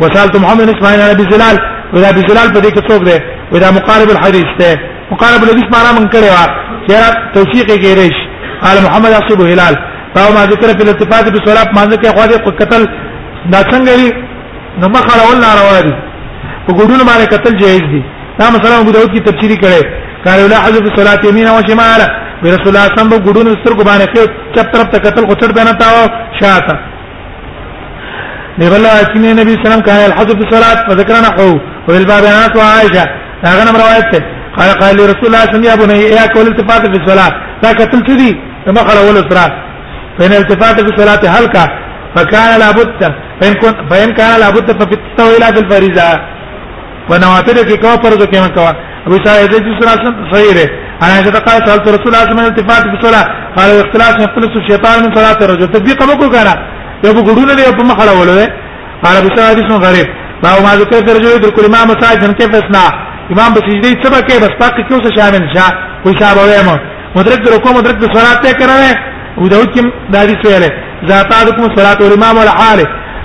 وسالت 0.00 0.36
محمد 0.44 0.68
اسماعيل 0.74 1.00
عن 1.04 1.10
ابي 1.16 1.24
زلال 1.30 1.56
ولا 1.94 2.08
ابي 2.12 2.22
زلال 2.28 2.48
په 2.54 2.60
دې 2.60 2.70
کې 2.74 2.80
څوک 2.90 3.02
دی 3.08 3.16
ودا 3.52 3.70
مقارب 3.78 4.10
الحديث 4.16 4.48
ته 4.60 4.78
مقارب 5.12 5.42
الحديث 5.44 5.66
معنا 5.76 5.92
من 6.00 6.06
کړي 6.14 6.28
وا 6.36 6.46
چې 6.86 7.34
توثیق 7.36 7.66
یې 7.74 7.78
ګیرش 7.84 8.16
قال 8.64 8.76
محمد 8.86 9.12
اصحاب 9.20 9.40
هلال 9.52 9.74
او 10.22 10.32
ما 10.34 10.42
ذکر 10.52 10.68
په 10.78 10.82
الاتفاق 10.86 11.24
په 11.36 11.40
صلات 11.48 11.68
ما 11.78 11.84
ذکر 11.94 12.08
خو 12.16 12.26
دې 12.32 12.58
قتل 12.62 12.82
دا 13.52 13.60
څنګه 13.72 13.94
لري 13.94 14.10
نو 14.82 14.88
مخه 14.96 15.10
له 15.20 15.24
ولنا 15.30 15.50
روا 15.60 15.80
دي 15.86 15.94
په 16.66 16.72
ګډون 16.78 17.00
باندې 17.08 17.26
قتل 17.34 17.56
جایز 17.62 17.82
دي 17.94 18.02
دا 18.38 18.46
مثلا 18.56 18.78
ابو 18.80 18.90
داود 18.96 19.10
کی 19.14 19.20
تفسیری 19.30 19.56
کړي 19.56 19.82
قال 20.26 20.44
ولا 20.44 20.58
حذف 20.66 20.86
صلات 21.00 21.24
يمين 21.28 21.48
وشمال 21.48 22.04
رسول 22.42 22.68
الله 22.68 22.84
صم 22.98 23.08
په 23.10 23.16
ګډونو 23.26 23.50
سترګو 23.60 23.84
باندې 23.88 24.06
کې 24.14 24.22
چپ 24.54 24.66
طرف 24.72 24.88
ته 24.92 24.98
قتل 25.06 25.24
غټړ 25.30 25.48
بنه 25.58 25.72
تا 25.80 25.88
شاته 26.40 26.74
نبلا 28.58 28.92
اتنی 29.04 29.32
نبی 29.40 29.52
سلام 29.64 29.80
کان 29.86 30.00
الحجب 30.10 30.36
الصلاه 30.46 30.78
فذكرنا 30.88 31.28
هو 31.38 31.58
والباب 31.88 32.24
انا 32.34 32.46
تو 32.54 32.60
عائشه 32.60 33.04
هغه 33.44 33.62
نمبر 33.66 33.78
روایت 33.84 34.06
ته 34.12 34.20
قال 34.58 34.70
قال 34.80 34.94
رسول 34.96 35.26
الله 35.28 35.42
صلی 35.44 35.54
الله 35.56 35.70
علیه 35.72 35.84
وسلم 35.84 36.00
یا 36.18 36.26
کول 36.34 36.46
التفات 36.46 36.82
فی 36.92 36.98
الصلاه 37.02 37.32
دا 37.62 37.68
قتل 37.80 38.00
چدی 38.08 38.30
ما 38.76 38.82
قال 38.86 38.96
اول 38.98 39.16
الصلاه 39.22 39.48
فین 40.18 40.32
التفات 40.32 40.76
فی 40.80 40.90
الصلاه 40.92 41.22
حلقه 41.36 41.64
فكان 42.16 42.50
لابد 42.60 43.00
فان 43.40 43.54
كنت 43.62 43.76
فان 43.90 44.10
كان 44.18 44.40
لابد 44.40 44.66
فبالتويله 44.78 45.50
بالفريضه 45.54 46.08
ونواتر 47.10 47.54
کې 47.68 47.76
کو 47.82 47.94
پرځو 48.04 48.26
کې 48.32 48.36
مکوا 48.44 48.72
ابو 49.06 49.16
سعید 49.24 49.50
رضی 49.54 49.70
الله 49.72 49.92
عنه 50.00 50.34
صحیح 50.34 50.68
انا 51.04 51.18
اذا 51.30 51.40
قال 51.48 51.58
سالت 51.68 51.86
رسول 51.96 52.08
الله 52.14 52.32
من 52.38 52.46
التفات 52.52 52.82
في 52.90 52.94
الصلاه 53.00 53.24
قال 53.56 53.68
الاختلاس 53.76 54.14
يختلس 54.24 54.52
الشيطان 54.62 54.96
من 55.04 55.10
صلاه 55.18 55.38
الرجل 55.46 55.66
تطبيق 55.76 55.98
مکو 56.10 56.28
کرا 56.36 56.54
یو 57.04 57.12
ګډونه 57.28 57.52
دی 57.58 57.64
په 57.78 57.84
مخړه 57.90 58.12
ولوي 58.20 58.46
قال 59.04 59.14
ابو 59.20 59.28
سعد 59.36 59.56
بن 59.68 59.72
غريب 59.86 60.08
ما 60.44 60.50
ما 60.66 60.72
ذكر 60.80 60.96
في 61.06 61.10
رجل 61.16 61.30
يذكر 61.36 61.62
امام 61.70 61.84
مساجد 61.94 62.32
كيف 62.40 62.50
يصنع 62.60 62.84
امام 63.32 63.50
بسجدي 63.56 63.90
سبا 64.04 64.20
كيف 64.28 64.42
استاق 64.50 64.74
کیوں 64.88 65.00
سے 65.04 65.10
شامل 65.16 65.42
شاہ 65.54 65.70
کوئی 66.02 66.14
صاحب 66.20 66.36
ہوئے 66.42 66.56
ہم 66.60 66.68
مدرک 67.18 67.40
رکو 67.54 67.68
مدرک 67.78 67.96
صلات 68.16 68.38
تے 68.44 68.50
کرا 68.60 68.76
ہے 68.84 68.92
ابو 69.38 69.48
داؤد 69.52 69.68
کی 69.74 69.80
دادی 70.14 70.34
سے 70.42 70.48
ہے 70.62 70.68
ذاتاتكم 71.08 71.64
صلاه 71.78 71.98
الامام 72.08 72.34
والحال 72.38 72.78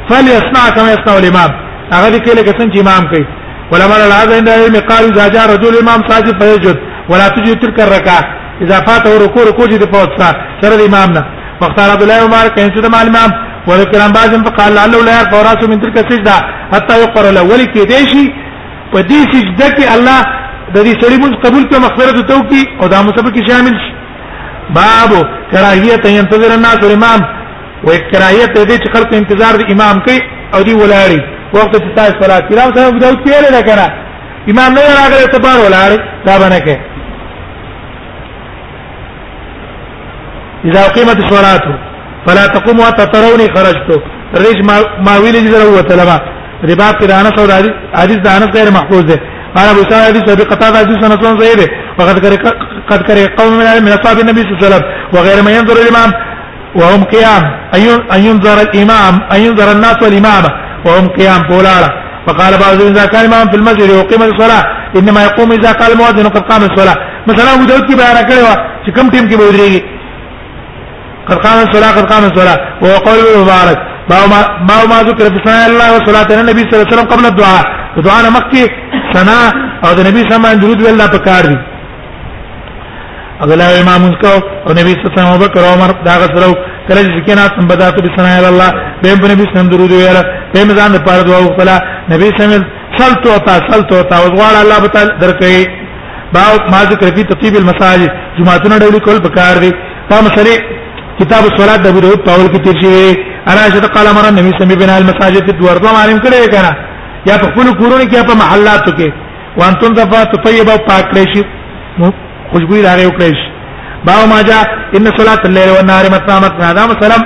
فليصنع 0.09 0.63
كما 0.75 0.89
يصنع 0.95 1.13
الامام 1.21 1.51
هغه 1.93 2.07
دې 2.13 2.19
کې 2.25 2.31
لکه 2.39 2.51
څنګه 2.59 2.79
امام 2.85 3.03
کوي 3.11 3.25
ولما 3.71 3.95
لا 4.11 4.15
هذا 4.21 4.35
عند 4.39 4.49
العلم 4.49 4.75
قالوا 4.89 5.09
اذا 5.13 5.27
جاء 5.33 5.45
رجل 5.53 5.73
امام 5.83 5.99
ساجد 6.09 6.35
فيسجد 6.43 6.77
ولا 7.11 7.27
تجد 7.35 7.59
تلك 7.61 7.79
الركعه 7.87 8.21
اذا 8.61 8.77
فاته 8.87 9.11
ركوع 9.25 9.43
ركوع 9.51 9.65
دي 9.65 9.77
فوتسا 9.93 10.29
سر 10.61 10.73
الامامنا 10.79 11.23
واختار 11.61 11.89
عبد 11.93 12.01
الله 12.05 12.17
عمر 12.25 12.47
كان 12.55 12.67
سيد 12.75 12.85
مع 12.95 13.01
الامام 13.01 13.31
وذكر 13.69 13.99
عن 14.05 14.11
بعضهم 14.19 14.41
فقال 14.47 14.71
لعله 14.77 14.99
لا 15.07 15.13
يرفع 15.19 15.37
راسه 15.49 15.65
من 15.71 15.81
تلك 15.81 15.97
السجده 16.05 16.35
حتى 16.73 16.93
يقرا 17.03 17.31
له 17.37 17.43
ولكي 17.51 17.83
ديشي 17.93 18.25
ودي 18.93 19.19
سجده 19.31 19.67
کې 19.75 19.85
الله 19.95 20.19
د 20.75 20.77
دې 20.85 20.93
سړي 21.01 21.17
موږ 21.23 21.31
قبول 21.45 21.63
کړو 21.69 21.79
مغفرت 21.87 22.17
ته 22.29 22.35
وکي 22.39 22.61
او 22.81 22.87
دا 22.87 23.01
مصطفی 23.01 23.31
کې 23.35 23.41
شامل 23.51 23.75
شي 23.83 23.89
باب 24.79 25.11
کراهیت 25.51 26.03
ينتظر 26.05 26.51
الناس 26.57 26.79
الامام 26.87 27.21
وکراهیت 27.87 28.51
دې 28.69 28.77
چې 28.83 28.87
خلک 28.95 29.09
انتظار 29.13 29.53
د 29.61 29.63
امام 29.73 29.95
کوي 30.05 30.21
او 30.53 30.61
دی 30.67 30.73
ولاړی 30.81 31.19
وخت 31.53 31.71
ته 31.75 31.89
تاسو 31.97 32.19
صلاه 32.23 32.41
کړه 32.49 32.61
او 32.65 32.71
دا 32.77 32.81
وګداو 32.89 33.15
کېره 33.25 33.49
نه 33.55 33.61
کړه 33.67 33.87
امام 34.51 34.69
نه 34.77 34.81
راغلی 35.01 35.27
ته 35.33 35.39
بار 35.45 35.57
ولاړ 35.65 35.91
دا 36.27 36.35
باندې 36.41 36.59
کې 36.67 36.75
اذا 40.67 40.83
قيمت 40.95 41.17
الصلاه 41.25 41.63
فلا 42.25 42.45
تقوم 42.55 42.77
وتتروني 42.85 43.45
خرجت 43.55 43.89
رج 44.43 44.59
ما 45.07 45.13
ویل 45.23 45.31
دي 45.43 45.49
درو 45.53 45.69
وتلما 45.77 46.17
ربا 46.69 46.89
قران 46.99 47.25
او 47.25 47.45
حديث 48.01 48.19
ده 48.25 48.29
انس 48.37 48.51
غیر 48.57 48.67
محفوظ 48.77 49.01
ده 49.11 49.17
قال 49.55 49.67
ابو 49.73 49.81
سعيد 49.89 50.03
حديث 50.09 50.23
ابي 50.35 50.43
قتاده 50.51 50.77
حديث 50.81 50.97
انس 51.05 51.17
بن 51.23 51.39
زيد 51.41 51.59
وقد 51.99 52.15
قد 52.89 53.01
كره 53.07 53.23
قوم 53.39 53.51
من 53.59 53.65
من 53.85 53.91
اصحاب 53.97 54.17
النبي 54.23 54.41
صلى 54.41 54.51
الله 54.51 54.59
عليه 54.63 54.67
وسلم 54.73 54.83
وغير 55.15 55.37
ما 55.45 55.51
ينظر 55.57 55.75
الامام 55.83 56.09
وهم 56.79 57.01
قيام 57.13 57.43
ان 58.15 58.21
ينظر 58.29 58.55
الامام 58.67 59.13
ان 59.33 59.39
ينظر 59.45 59.67
الناس 59.75 59.95
والامام 60.03 60.43
وهم 60.85 61.05
قيام 61.19 61.41
فولالا 61.49 61.89
فقال 62.27 62.53
بعضهم 62.63 62.87
اذا 62.93 63.05
كان 63.05 63.21
الامام 63.25 63.45
في 63.51 63.55
المسجد 63.57 63.89
وقيم 63.99 64.21
الصلاه 64.31 64.63
انما 64.99 65.21
يقوم 65.23 65.51
اذا 65.51 65.71
قال 65.71 65.91
المؤذن 65.91 66.27
قد 66.35 66.43
قام 66.51 66.61
الصلاه 66.71 66.95
مثلا 67.29 67.53
ابو 67.55 67.63
داود 67.69 67.83
کی 67.89 67.95
بیان 67.95 68.17
کړو 68.29 68.47
چې 68.85 68.89
کم 68.97 69.05
ټیم 69.11 69.25
کې 69.29 69.35
به 69.39 69.45
ودرېږي 69.49 69.81
قد 71.31 71.37
قام 71.47 71.57
الصلاة 71.67 71.91
قد 71.97 72.05
قام 72.13 72.23
الصلاة 72.31 72.57
وهو 72.81 72.95
قول 73.07 73.19
المبارك 73.35 73.77
ما 74.65 74.77
ما 74.91 74.99
ذكر 75.09 75.25
في 75.35 75.39
ثناء 75.45 75.69
الله 75.69 75.87
وصلاة 75.97 76.27
النبي 76.41 76.59
صلى 76.61 76.69
الله 76.75 76.85
عليه 76.85 76.93
وسلم 76.93 77.07
قبل 77.13 77.25
الدعاء 77.25 77.63
دعاء 78.07 78.23
مکه 78.37 78.65
ثنا 79.15 79.39
او 79.85 79.91
د 79.97 79.99
نبی 80.07 80.19
صلی 80.23 80.35
الله 80.35 80.49
علیه 80.53 80.61
درود 80.63 80.79
ویل 80.81 81.07
په 81.09 81.17
کار 81.27 81.43
دي 81.49 81.57
اغلا 83.43 83.67
امام 83.81 84.03
کو 84.21 84.33
او 84.65 84.69
نبی 84.79 84.91
صلی 84.93 85.01
الله 85.01 85.11
علیه 85.11 85.29
وسلم 85.29 85.47
بکر 85.47 85.61
عمر 85.73 85.89
دا 86.05 86.13
غسرو 86.21 86.51
کله 86.87 87.01
چې 87.17 87.21
کنا 87.29 87.45
سم 87.55 87.67
بدات 87.67 88.01
به 88.01 88.09
ثنا 88.17 88.47
الله 88.49 88.71
به 89.03 89.09
په 89.21 89.27
نبی 89.33 89.43
صلی 89.53 89.69
درود 89.73 89.91
ویل 89.91 90.17
به 90.53 90.63
مزان 90.65 90.91
په 90.97 91.03
پاره 91.07 91.21
دعا 91.23 91.39
وکړه 91.47 91.75
نبی 92.13 92.25
صلی 92.37 92.45
الله 92.53 92.65
سلط 92.97 93.27
ہوتا 93.33 93.53
سلط 93.71 93.91
ہوتا 93.93 94.15
وغواړ 94.25 94.53
الله 94.63 94.79
بتا 94.87 95.01
درکې 95.21 95.67
با 96.33 96.41
ما 96.71 96.81
ذکر 96.91 97.15
فی 97.15 97.23
تطیب 97.23 97.53
المساجد 97.55 98.09
جمعتون 98.39 98.79
ډول 98.79 98.99
کول 99.05 99.19
په 99.27 99.29
کار 99.29 99.57
دي 99.63 99.71
په 100.09 100.15
مسلې 100.27 100.78
کتاب 101.21 101.43
الصلاه 101.51 101.77
د 101.83 101.87
ابو 101.91 101.99
داود 102.05 102.21
پاول 102.27 102.47
کې 102.53 102.59
تیر 102.65 102.75
شوی 102.81 103.07
اراشد 103.51 103.85
قال 103.95 104.07
امر 104.11 104.25
النبي 104.29 104.51
سمي 104.59 104.75
بنا 104.81 104.93
المساجد 105.01 105.45
الدوار 105.53 105.77
په 105.85 105.91
معلوم 105.97 106.19
کړي 106.19 106.49
کنه 106.55 106.71
یا 107.29 107.35
په 107.41 107.47
خپل 107.51 107.67
کورونه 107.79 108.05
کې 108.11 108.19
په 108.29 108.33
محلاتو 108.41 108.91
کې 108.99 109.09
وانتم 109.59 109.93
دفا 109.99 110.23
طيبه 110.47 110.71
او 110.73 110.77
پاک 110.89 111.05
کړئ 111.11 111.25
شي 111.35 111.43
خوشبو 112.51 112.75
راغې 112.83 113.09
کړي 113.17 113.33
شي 113.41 113.47
باو 114.07 114.23
ما 114.33 114.39
جاء 114.49 114.63
ان 114.97 115.05
صلاه 115.19 115.41
الليل 115.49 115.69
والنهار 115.75 116.05
متنا 116.15 116.39
متنا 116.47 116.73
دا 116.81 116.89
مسلم 116.93 117.21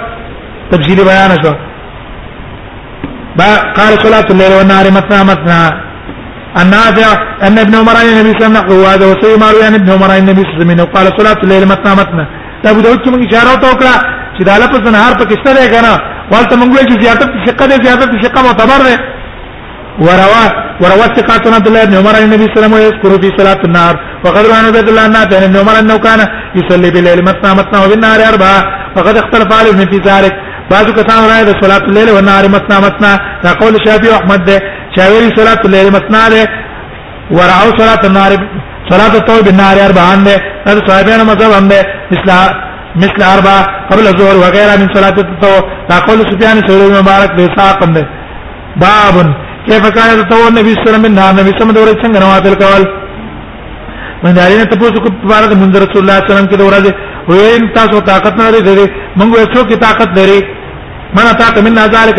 تفصیل 0.72 1.00
بیان 1.10 1.38
شو 1.44 1.52
با 3.40 3.50
قال 3.80 3.94
صلاه 4.06 4.28
الليل 4.36 4.52
والنهار 4.58 4.86
متنا 4.98 5.24
متنا 5.24 5.60
النافع 6.62 7.10
ان 7.48 7.58
ابن 7.66 7.76
عمر 7.82 7.96
النبي 8.04 8.32
صلى 8.32 8.46
الله 8.48 8.54
عليه 8.54 8.62
وسلم 8.62 8.92
هذا 8.94 9.06
وسيما 9.12 9.48
عن 9.50 9.56
يعني 9.64 9.76
ابن 9.82 9.90
عمر 9.96 10.10
النبي 10.18 10.42
صلى 10.42 10.54
الله 10.54 10.72
عليه 10.72 10.74
وسلم 10.74 10.96
قال 10.96 11.06
صلاه 11.20 11.40
الليل 11.44 11.64
متامتنا 11.74 12.26
دا 12.64 12.70
ابو 12.74 12.82
داود 12.86 13.00
کې 13.04 13.10
موږ 13.14 13.22
اشاره 13.28 13.54
تو 13.64 13.70
کړه 13.80 13.96
چې 14.38 14.42
دا 14.48 14.54
لفظ 14.64 14.84
نهار 14.96 15.14
په 15.22 15.26
کشته 15.32 15.52
دی 15.58 15.66
کنه 15.76 15.94
والته 16.34 16.54
موږ 16.60 16.70
ویل 16.76 16.88
چې 16.92 17.02
زیادت 17.04 17.30
ثقه 17.48 17.66
دی 17.72 17.76
زیادت 17.86 18.10
ثقه 18.24 18.42
معتبر 18.48 18.80
دی 18.88 18.96
وروا 20.08 20.44
وروا 20.82 21.08
ثقات 21.18 21.48
عبد 21.54 21.68
الله 21.68 21.86
بن 21.86 21.94
عمر 22.02 22.16
النبي 22.24 22.46
صلى 22.46 22.58
الله 22.58 22.62
عليه 22.62 22.74
وسلم 22.74 22.88
يذكر 22.88 23.12
في 23.22 23.30
صلاه 23.40 23.60
النهار 23.68 23.96
وقد 24.26 24.44
روى 24.46 24.68
عبد 24.80 24.90
الله 24.90 25.06
النافع 25.06 25.38
عن 25.38 25.44
ابن 25.44 25.58
عمر 25.62 25.80
انه 25.80 25.98
كان 25.98 26.20
يصلي 26.60 26.90
بالليل 26.92 27.22
مثنى 27.30 27.52
مثنى 27.60 27.78
وبالنهار 27.84 28.20
اربعه 28.32 28.60
فقد 28.96 29.18
اختلف 29.18 29.50
عليه 29.60 29.78
في 29.92 29.98
ذلك 30.10 30.34
بعض 30.72 30.86
کسان 31.00 31.22
راي 31.32 31.44
د 31.46 31.52
صلاه 31.64 31.84
الليل 31.90 32.10
والنهار 32.12 32.44
مثنى 32.56 32.78
مثنى 32.88 33.14
دا 33.44 33.52
قول 33.62 33.74
شافعي 33.86 34.16
احمد 34.20 34.42
ده 34.50 34.58
شافعي 34.96 35.30
صلاه 35.40 35.62
الليل 35.66 35.88
مثنى 35.98 36.22
ده 36.36 36.44
ورعوا 37.38 37.72
صلاه 37.80 38.02
النهار 38.10 38.32
فلا 38.94 39.08
تطوي 39.16 39.42
بالنهار 39.48 39.78
اربعا 39.88 40.14
ده 40.28 40.36
هذا 40.70 40.80
صحابيان 40.88 41.20
مذهب 41.32 41.52
هم 41.60 41.68
ده 41.72 41.80
مثل 42.14 42.30
مثل 43.04 43.20
اربع 43.36 43.56
قبل 43.90 44.06
الظهر 44.12 44.36
وغيرها 44.44 44.76
من 44.82 44.88
صلاه 44.96 45.16
التطوع 45.26 45.58
تقول 45.90 46.18
سفيان 46.32 46.58
الثوري 46.62 46.88
مبارك 47.02 47.30
ده 47.40 47.46
ساق 47.58 47.80
ده 47.96 48.04
باب 48.84 49.16
كيف 49.68 49.84
كان 49.98 50.08
يتطوع 50.20 50.44
النبي 50.54 50.72
صلى 50.72 50.80
الله 50.82 50.92
عليه 50.92 50.98
وسلم 50.98 51.06
النهار 51.12 51.32
النبي 51.36 51.52
صلى 51.52 51.62
الله 51.70 51.82
عليه 51.86 52.00
وسلم 52.02 52.16
نوافل 52.26 52.48
القول 52.54 52.84
من 54.26 54.32
دارین 54.40 54.62
ته 54.72 54.76
پوسو 54.82 54.98
کو 55.04 55.10
مبارک 55.26 55.52
منذ 55.64 55.74
رسول 55.86 56.02
الله 56.04 56.16
صلی 56.22 56.32
الله 56.32 56.38
علیه 56.38 56.38
وسلم 56.38 56.50
کې 56.52 56.58
دوره 56.64 56.82
وین 57.32 57.62
تاسو 57.78 57.98
طاقت 58.12 58.34
نه 58.40 58.46
لري 58.54 58.86
موږ 59.20 59.30
یو 59.40 59.46
څوک 59.54 59.70
طاقت 59.86 60.10
لري 60.18 60.40
من 61.16 61.24
طاقت 61.42 61.56
من 61.66 61.74
ذالک 61.96 62.18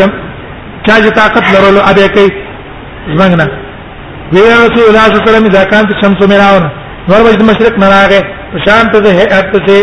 چا 0.87 0.95
چې 1.05 1.11
طاقت 1.21 1.45
لرلو 1.55 1.81
ابه 1.91 2.07
کوي 2.15 2.31
زمنګ 3.19 3.33
نه 3.41 3.64
وی 4.33 4.41
رسول 4.43 4.85
الله 4.89 5.05
صلی 5.05 5.17
الله 5.17 5.23
علیه 5.23 5.31
وسلم 5.31 5.49
اذا 5.51 5.63
كانت 5.65 5.89
الشمس 5.95 6.21
مراون 6.33 6.65
نور 7.09 7.21
وجد 7.27 7.43
مشرق 7.51 7.75
نراغه 7.79 8.21
شانت 8.67 8.97
ده 8.97 9.11
هات 9.19 9.57
سے 9.67 9.79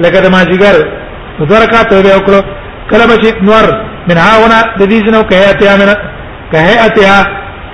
لکه 0.00 0.20
د 0.20 0.26
ماجیګر 0.26 0.76
کا 1.70 1.82
ته 1.90 1.96
یو 2.12 2.20
کړو 2.26 2.40
کله 2.90 3.06
بچی 3.06 3.30
نور 3.42 3.64
من 4.08 4.18
هاونا 4.18 4.60
د 4.78 4.82
دې 4.90 5.06
جنو 5.06 5.22
که 5.22 5.36
اتیا 5.50 5.76
من 5.76 5.88
که 6.52 6.60
اتیا 6.86 7.24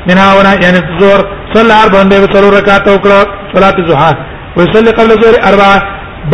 من 0.09 0.19
هاونا 0.19 0.53
یعنی 0.65 0.81
زور 1.01 1.19
صلی 1.55 1.73
اربع 1.83 2.03
باندې 2.03 2.33
څلور 2.37 2.53
رکعات 2.61 2.85
کړو 3.05 3.19
صلات 3.57 3.77
الضحى 3.79 4.13
ويصلي 4.57 4.91
قبل 4.93 5.11
الظهر 5.17 5.35
اربعه 5.51 5.83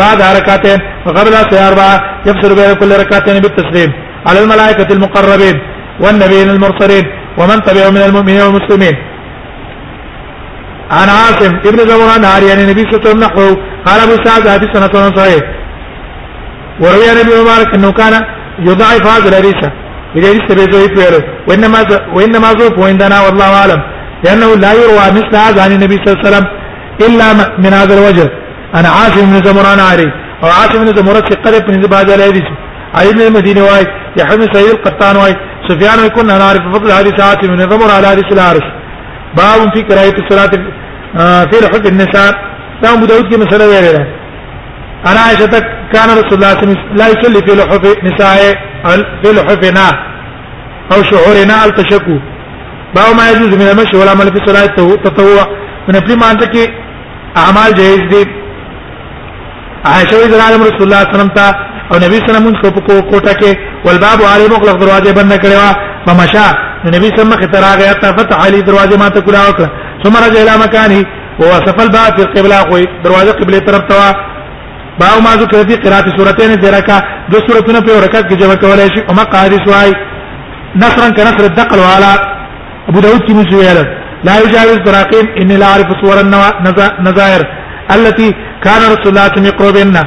بعد 0.03 0.21
ركعتين 0.39 0.79
وقبل 1.07 1.35
الظهر 1.41 1.69
اربعه 1.71 1.95
يفسر 2.27 2.51
بين 2.55 2.75
كل 2.75 2.93
ركعتين 3.03 3.39
بالتسليم 3.43 3.93
على 4.27 4.39
الملائكه 4.43 4.93
المقربين 4.95 5.57
والنبيين 6.01 6.51
المرسلين 6.51 7.05
ومن 7.39 7.63
تبعهم 7.63 7.95
من 7.95 8.01
المؤمنين 8.03 8.41
والمسلمين 8.41 8.97
عن 10.91 11.09
عاصم 11.09 11.53
ابن 11.69 11.79
زمران 11.91 12.25
هاري 12.25 12.51
عن 12.53 12.61
النبي 12.65 12.81
صلى 12.83 12.91
الله 12.93 13.01
عليه 13.01 13.11
وسلم 13.11 13.29
قال 13.87 13.99
ابو 14.07 14.15
سعد 14.25 14.49
حديثنا 14.49 14.89
سنة 14.93 15.17
صحيح 15.17 15.43
وروي 16.81 17.11
عن 17.11 17.17
ابي 17.17 17.33
مبارك 17.43 17.75
انه 17.75 17.93
كان 17.93 18.15
يضعف 18.59 19.07
هذا 19.07 19.29
الحديث 19.29 19.55
اذا 20.17 20.29
ليس 20.33 20.49
بيزوي 20.53 20.89
فعله 20.97 21.21
وانما 21.49 21.79
وانما 22.17 22.49
زوف 22.59 22.87
عندنا 22.89 23.21
والله 23.27 23.51
اعلم 23.61 23.83
لانه 24.25 24.55
لا 24.57 24.73
يروى 24.73 25.07
مثل 25.19 25.37
هذا 25.37 25.63
عن 25.65 25.73
النبي 25.73 25.95
صلى 25.97 26.07
الله 26.07 26.19
عليه 26.21 26.29
وسلم 26.37 26.47
الا 27.07 27.27
من 27.59 27.73
هذا 27.81 27.95
الوجه 27.99 28.31
انا 28.75 28.89
عاصم 28.89 29.25
بن 29.31 29.45
زمران 29.45 29.79
هاري 29.79 30.13
او 30.43 30.49
عاصم 30.49 30.85
بن 30.85 30.97
زمران 30.97 31.23
ثقه 31.31 31.73
من 31.73 31.95
هذا 31.95 32.15
الحديث 32.15 32.43
علي 32.95 33.13
بن 33.13 33.21
المديني 33.21 33.61
واي 33.61 33.87
يحيى 34.19 34.37
بن 34.37 34.47
سعيد 34.55 34.69
القطان 34.71 35.17
واي 35.17 35.37
سفيان 35.69 36.07
يكون 36.07 36.31
انا 36.31 36.45
عارف 36.45 36.61
فضل 36.75 36.91
هذه 36.93 37.13
عاصم 37.29 37.51
من 37.53 37.59
زمران 37.59 37.91
على 37.91 38.07
هذه 38.07 38.21
الحارث 38.21 38.63
باب 39.39 39.63
فی 39.75 39.83
کرایت 39.89 40.15
الصلاة 40.19 41.49
فی 41.51 41.57
رحل 41.65 41.87
النساء 41.91 42.31
دا 42.83 42.89
ابو 42.93 43.07
داود 43.07 43.31
کی 43.33 43.37
مسئلہ 43.41 43.65
ویرے 43.71 43.93
رہا 43.93 45.11
انا 45.11 45.21
عائشہ 45.27 45.47
تک 45.53 45.65
کان 45.93 46.11
رسول 46.19 46.45
اللہ 46.45 46.59
صلی 46.61 46.73
اللہ 46.73 46.73
علیہ 46.73 46.73
وسلم 46.73 46.97
لا 46.99 47.07
يصلي 47.09 47.41
في 47.47 47.55
لحف 47.59 48.03
نساء 48.09 48.39
في 49.23 49.33
لحفنا 49.39 49.87
او 50.93 51.03
شعورنا 51.11 51.65
التشكو 51.65 52.19
باو 52.97 53.15
ما 53.15 53.31
يجوز 53.31 53.55
من 53.63 53.69
المشي 53.71 53.97
والعمل 53.97 54.27
في 54.33 54.45
صلاة 54.47 54.95
التطوع 54.95 55.47
من 55.89 55.97
اپنی 55.97 56.15
مانتا 56.23 56.47
کی 56.53 56.65
اعمال 57.45 57.73
جائز 57.77 58.03
دی 58.13 58.23
عائشہ 59.95 60.15
رضی 60.15 60.25
اللہ 60.33 60.55
عنہ 60.55 60.63
رسول 60.63 60.63
اللہ 60.63 60.79
صلی 60.79 60.85
اللہ 60.85 61.03
علیہ 61.03 61.17
وسلم 61.17 61.35
تا 61.39 61.47
او 61.89 61.99
نبی 61.99 62.19
صلی 62.19 62.37
اللہ 62.37 62.49
علیہ 62.49 62.59
وسلم 62.59 62.87
کو 62.87 62.95
کوټه 63.11 63.37
کې 63.43 63.85
والباب 63.85 64.25
علی 64.33 64.47
مغلق 64.55 64.81
دروازه 64.81 65.13
بند 65.21 65.33
کړو 65.39 65.93
فمشى 66.07 66.76
نبی 66.95 67.09
سم 67.17 67.29
مخ 67.29 67.41
ترا 67.53 67.73
غیا 67.83 67.93
تا 67.93 68.11
فتح 68.17 68.47
علی 68.47 68.63
دروازه 68.69 68.97
ما 68.99 69.09
ته 69.09 69.21
کلا 69.21 69.43
وکړه 69.51 69.69
ثم 70.05 70.15
رجع 70.25 70.41
الى 70.43 70.55
مکانه 70.65 71.05
وهو 71.41 71.55
سفل 71.67 71.89
با 71.93 72.05
في 72.17 72.23
القبلة 72.23 72.59
خو 72.71 72.79
دروازه 73.05 73.33
قبله 73.33 73.59
طرف 73.59 73.83
توا 73.91 74.13
باو 75.01 75.21
ما 75.21 75.31
ذکر 75.43 75.63
دي 75.63 75.77
قرات 75.77 76.05
سورتين 76.19 76.53
درکا 76.61 77.03
دو 77.33 77.39
سورتونه 77.49 77.81
په 77.81 77.93
ورکات 77.97 78.25
کې 78.31 78.35
جمع 78.35 78.55
کولای 78.55 78.89
شي 78.95 79.03
اما 79.11 79.23
قاری 79.25 79.59
سوای 79.67 79.93
نصرا 80.77 81.09
كنصر 81.11 81.45
الدقل 81.51 81.79
وعلى 81.79 82.13
ابو 82.89 83.01
داود 83.01 83.21
کی 83.27 83.35
مسویل 83.35 83.77
لا 84.25 84.35
يجاوز 84.45 84.79
براقيم 84.87 85.27
اني 85.41 85.57
لا 85.57 85.67
اعرف 85.67 85.87
صور 86.03 86.17
النظائر 86.21 87.43
التي 87.97 88.35
كان 88.65 88.81
رسول 88.93 89.09
الله 89.13 89.27
صلى 89.37 89.83
الله 89.83 90.07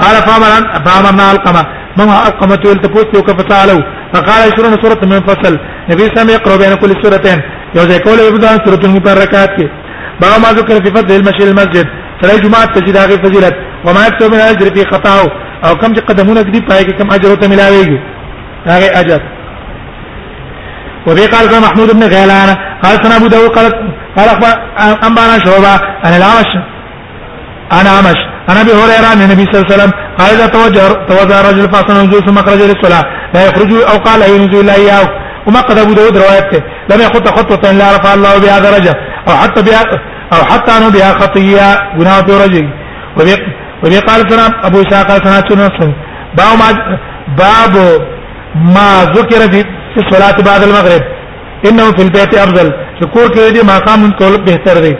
قال 0.00 0.16
فامرنا 0.28 0.72
فامرنا 0.86 1.32
القما 1.32 1.64
ما 1.98 2.26
القمه 2.28 2.54
تلتفوت 2.56 3.16
وكفتالو 3.18 3.78
فقال 4.14 4.50
شروع 4.56 4.70
سوره 4.82 5.00
منفصل 5.04 5.58
نبی 5.90 6.02
صاحب 6.14 6.28
يقرأ 6.30 6.56
بين 6.56 6.74
كل 6.74 6.92
سورتين 7.02 7.40
یو 7.74 7.82
ځای 7.88 7.98
کول 8.04 8.20
ابتداء 8.20 8.64
سوره 8.66 8.84
المبارکات 8.84 9.50
کې 9.56 9.66
با 10.20 10.38
ما 10.42 10.50
ذکر 10.58 10.74
في 10.84 10.90
فضل 10.90 11.16
المشي 11.16 11.48
المسجد 11.50 11.86
سره 12.22 12.36
جمعه 12.40 12.64
تجد 12.64 12.96
هغه 12.96 13.16
فضیلت 13.24 13.54
وما 13.84 14.06
يكتب 14.06 14.30
من 14.34 14.40
اجر 14.40 14.74
في 14.74 14.84
خطاه 14.90 15.22
او 15.68 15.74
کم 15.76 15.94
چې 15.94 16.00
قدمونه 16.00 16.42
دي 16.42 16.60
پای 16.60 16.82
کې 16.84 16.92
کم 16.98 17.10
اجر 17.10 17.34
ته 17.34 17.48
ملاويږي 17.48 17.98
هغه 18.66 18.88
اجر 19.00 19.20
وبه 21.06 21.26
قال 21.26 21.62
محمود 21.62 21.90
بن 21.94 22.02
غيلان 22.14 22.56
قال 22.82 22.94
سنا 23.02 23.16
ابو 23.16 23.26
داود 23.26 23.50
قال 23.50 23.70
قال 24.16 24.28
انبانا 25.08 25.38
شعبه 25.44 25.74
انا 26.06 26.16
العمش 26.16 26.52
انا 27.72 27.90
عمش 27.98 28.29
انا 28.50 28.60
ابي 28.64 28.72
هريره 28.80 29.08
ان 29.14 29.20
النبي 29.26 29.42
صلى 29.46 29.56
الله 29.58 29.66
عليه 29.66 29.74
وسلم 29.76 29.92
قال 30.18 30.28
اذا 30.36 30.46
توجه 30.56 30.86
توجه 31.12 31.36
رجل 31.50 31.64
فاصل 31.74 31.92
نزول 32.06 32.20
ثم 32.28 32.36
خرج 32.46 32.60
للصلاه 32.62 33.02
لا 33.34 33.40
يخرج 33.46 33.70
او 33.90 33.96
قال 34.06 34.22
اي 34.22 34.38
نزول 34.46 34.66
لا 34.66 34.76
ياو 34.76 35.04
وما 35.46 35.60
قد 35.60 35.78
ابو 35.78 35.92
داود 35.98 36.14
روايته 36.24 36.60
لم 36.90 37.00
يخط 37.06 37.26
خطوه 37.38 37.70
الا 37.70 37.84
رفع 37.96 38.14
الله 38.14 38.34
بها 38.44 38.58
درجه 38.58 38.94
او 39.28 39.34
حتى 39.42 39.62
بها 39.62 39.82
او 40.34 40.38
حتى 40.50 40.70
انه 40.76 40.88
بها 40.96 41.10
خطيه 41.20 41.68
جناه 41.98 42.20
في 42.26 42.32
رجل 42.44 42.64
وبي 43.84 43.98
قال 44.08 44.20
سنا 44.32 44.46
ابو 44.66 44.80
اسحاق 44.82 45.06
قال 45.10 45.18
سنا 45.28 45.40
تنصر 45.40 45.90
باب 46.38 46.52
ما 46.60 46.68
باب 47.42 47.74
ما 48.76 48.88
ذكر 49.16 49.40
في 49.92 50.00
الصلاه 50.02 50.36
بعد 50.48 50.62
المغرب 50.62 51.02
انه 51.68 51.86
في 51.96 52.02
البيت 52.02 52.34
افضل 52.46 52.70
شکور 53.00 53.26
کې 53.34 53.52
دې 53.56 53.62
مقام 53.64 54.10
کول 54.20 54.34
بهتر 54.46 54.76
دی 54.84 54.94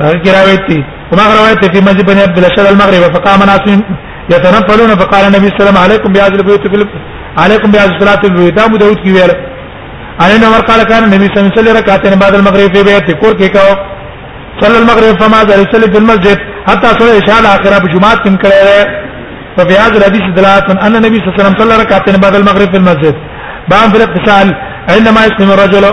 هغه 0.00 0.18
کراوي 0.24 0.84
وما 1.12 1.24
روایت 1.38 1.64
في 1.74 1.80
مسجد 1.84 2.04
بني 2.10 2.20
عبد 2.26 2.38
الاشهر 2.38 2.66
المغرب 2.72 3.02
فقام 3.16 3.40
ناس 3.50 3.64
يتنفلون 4.34 4.90
فقال 5.02 5.24
النبي 5.28 5.48
صلى 5.48 5.52
الله 5.54 5.62
عليه 5.62 5.68
وسلم 5.68 5.78
عليكم 5.86 6.08
بهذه 6.12 6.34
البيوت 6.40 6.88
عليكم 7.38 7.70
بهذه 7.72 7.90
الصلاه 7.96 8.20
البيوت 8.24 8.58
ابو 8.60 8.76
داود 8.76 8.96
كي 9.04 9.12
ویل 9.12 9.32
انا 10.22 10.46
عمر 10.48 10.60
قال 10.70 10.82
كان 10.90 11.02
النبي 11.08 11.26
صلى 11.28 11.40
الله 11.40 11.50
عليه 11.52 11.60
وسلم 11.60 12.18
بعد 12.24 12.34
المغرب 12.34 12.66
في 12.76 12.80
بيت 12.90 13.06
كور 13.22 13.32
كي 13.40 13.48
کاو 13.48 13.70
صلى 14.60 14.78
المغرب 14.82 15.12
فما 15.22 15.38
ذا 15.48 15.54
يصلي 15.62 15.86
في 15.92 15.98
المسجد 16.02 16.38
حتى 16.68 16.88
صلى 16.98 17.10
العشاء 17.14 17.40
اخره 17.56 17.78
بجمعه 17.84 18.16
كم 18.24 18.36
كره 18.36 18.86
ففي 19.56 19.74
هذا 19.82 19.96
الحديث 19.98 20.24
دلاله 20.38 20.66
ان 20.86 20.94
النبي 21.00 21.16
صلى 21.18 21.24
الله 21.28 21.34
عليه 21.34 21.44
وسلم 21.44 21.56
صلى 21.60 21.74
ركعتين 21.84 22.16
بعد 22.24 22.34
المغرب 22.40 22.68
في 22.72 22.76
المسجد 22.82 23.14
بعد 23.70 23.86
في 23.92 23.96
الاغتسال 24.02 24.48
عندما 24.96 25.20
يسلم 25.28 25.50
الرجل 25.56 25.84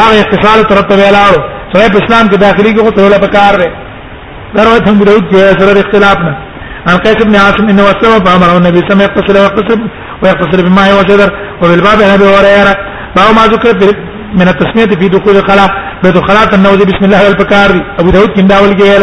هغه 0.00 0.14
اغتسال 0.24 0.58
ترتب 0.70 0.98
علاوه 1.08 1.40
سره 1.72 1.86
الاسلام 1.96 2.24
کې 2.30 2.36
داخلي 2.46 2.70
کې 2.74 2.80
خو 2.84 2.90
بكار 3.26 3.54
ده 4.54 4.64
رواه 4.64 4.76
ابو 4.92 5.04
داود 5.04 5.24
في 5.32 5.36
اسرار 5.42 5.78
اختلافنا 5.78 6.34
عن 6.88 6.96
قيس 6.96 7.16
بن 7.26 7.36
عاصم 7.36 7.68
انه 7.68 7.82
السبب 7.90 8.28
امره 8.28 8.56
النبي 8.56 8.78
صلى 8.78 8.92
الله 8.92 9.10
عليه 9.14 9.18
وسلم 9.18 9.50
بما 9.60 9.80
هو 9.80 9.90
ويغتسل 10.22 10.62
بالماء 10.64 10.96
والجدر 10.96 11.30
وبالباب 11.62 11.98
عن 12.02 12.10
ابي 12.10 12.24
هريره 12.24 12.76
فهو 13.16 13.32
ما 13.38 13.46
ذكر 13.46 13.94
من 14.34 14.48
التسميه 14.48 14.98
في 15.00 15.08
دخول 15.08 15.36
الخلاء 15.36 15.68
بيت 16.04 16.16
الخلاء 16.16 16.54
النوذي 16.54 16.84
بسم 16.84 17.04
الله 17.04 17.24
والبكار 17.28 17.70
ابو 18.00 18.10
داود 18.10 18.28
كندا 18.28 18.58
قال 18.58 19.02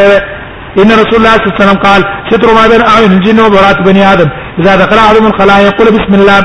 ان 0.82 0.92
رسول 1.02 1.16
الله 1.20 1.36
صلى 1.36 1.46
الله 1.46 1.56
عليه 1.56 1.66
وسلم 1.66 1.80
قال 1.88 2.02
ستر 2.30 2.48
ما 2.56 2.68
بين 2.68 2.82
اعين 2.88 3.12
الجن 3.12 3.40
وبرات 3.40 3.82
بني 3.88 4.14
ادم 4.14 4.30
اذا 4.60 4.76
دخل 4.76 4.98
احدهم 4.98 5.28
الخلاء 5.28 5.62
يقول 5.62 5.88
بسم 5.88 6.14
الله 6.22 6.42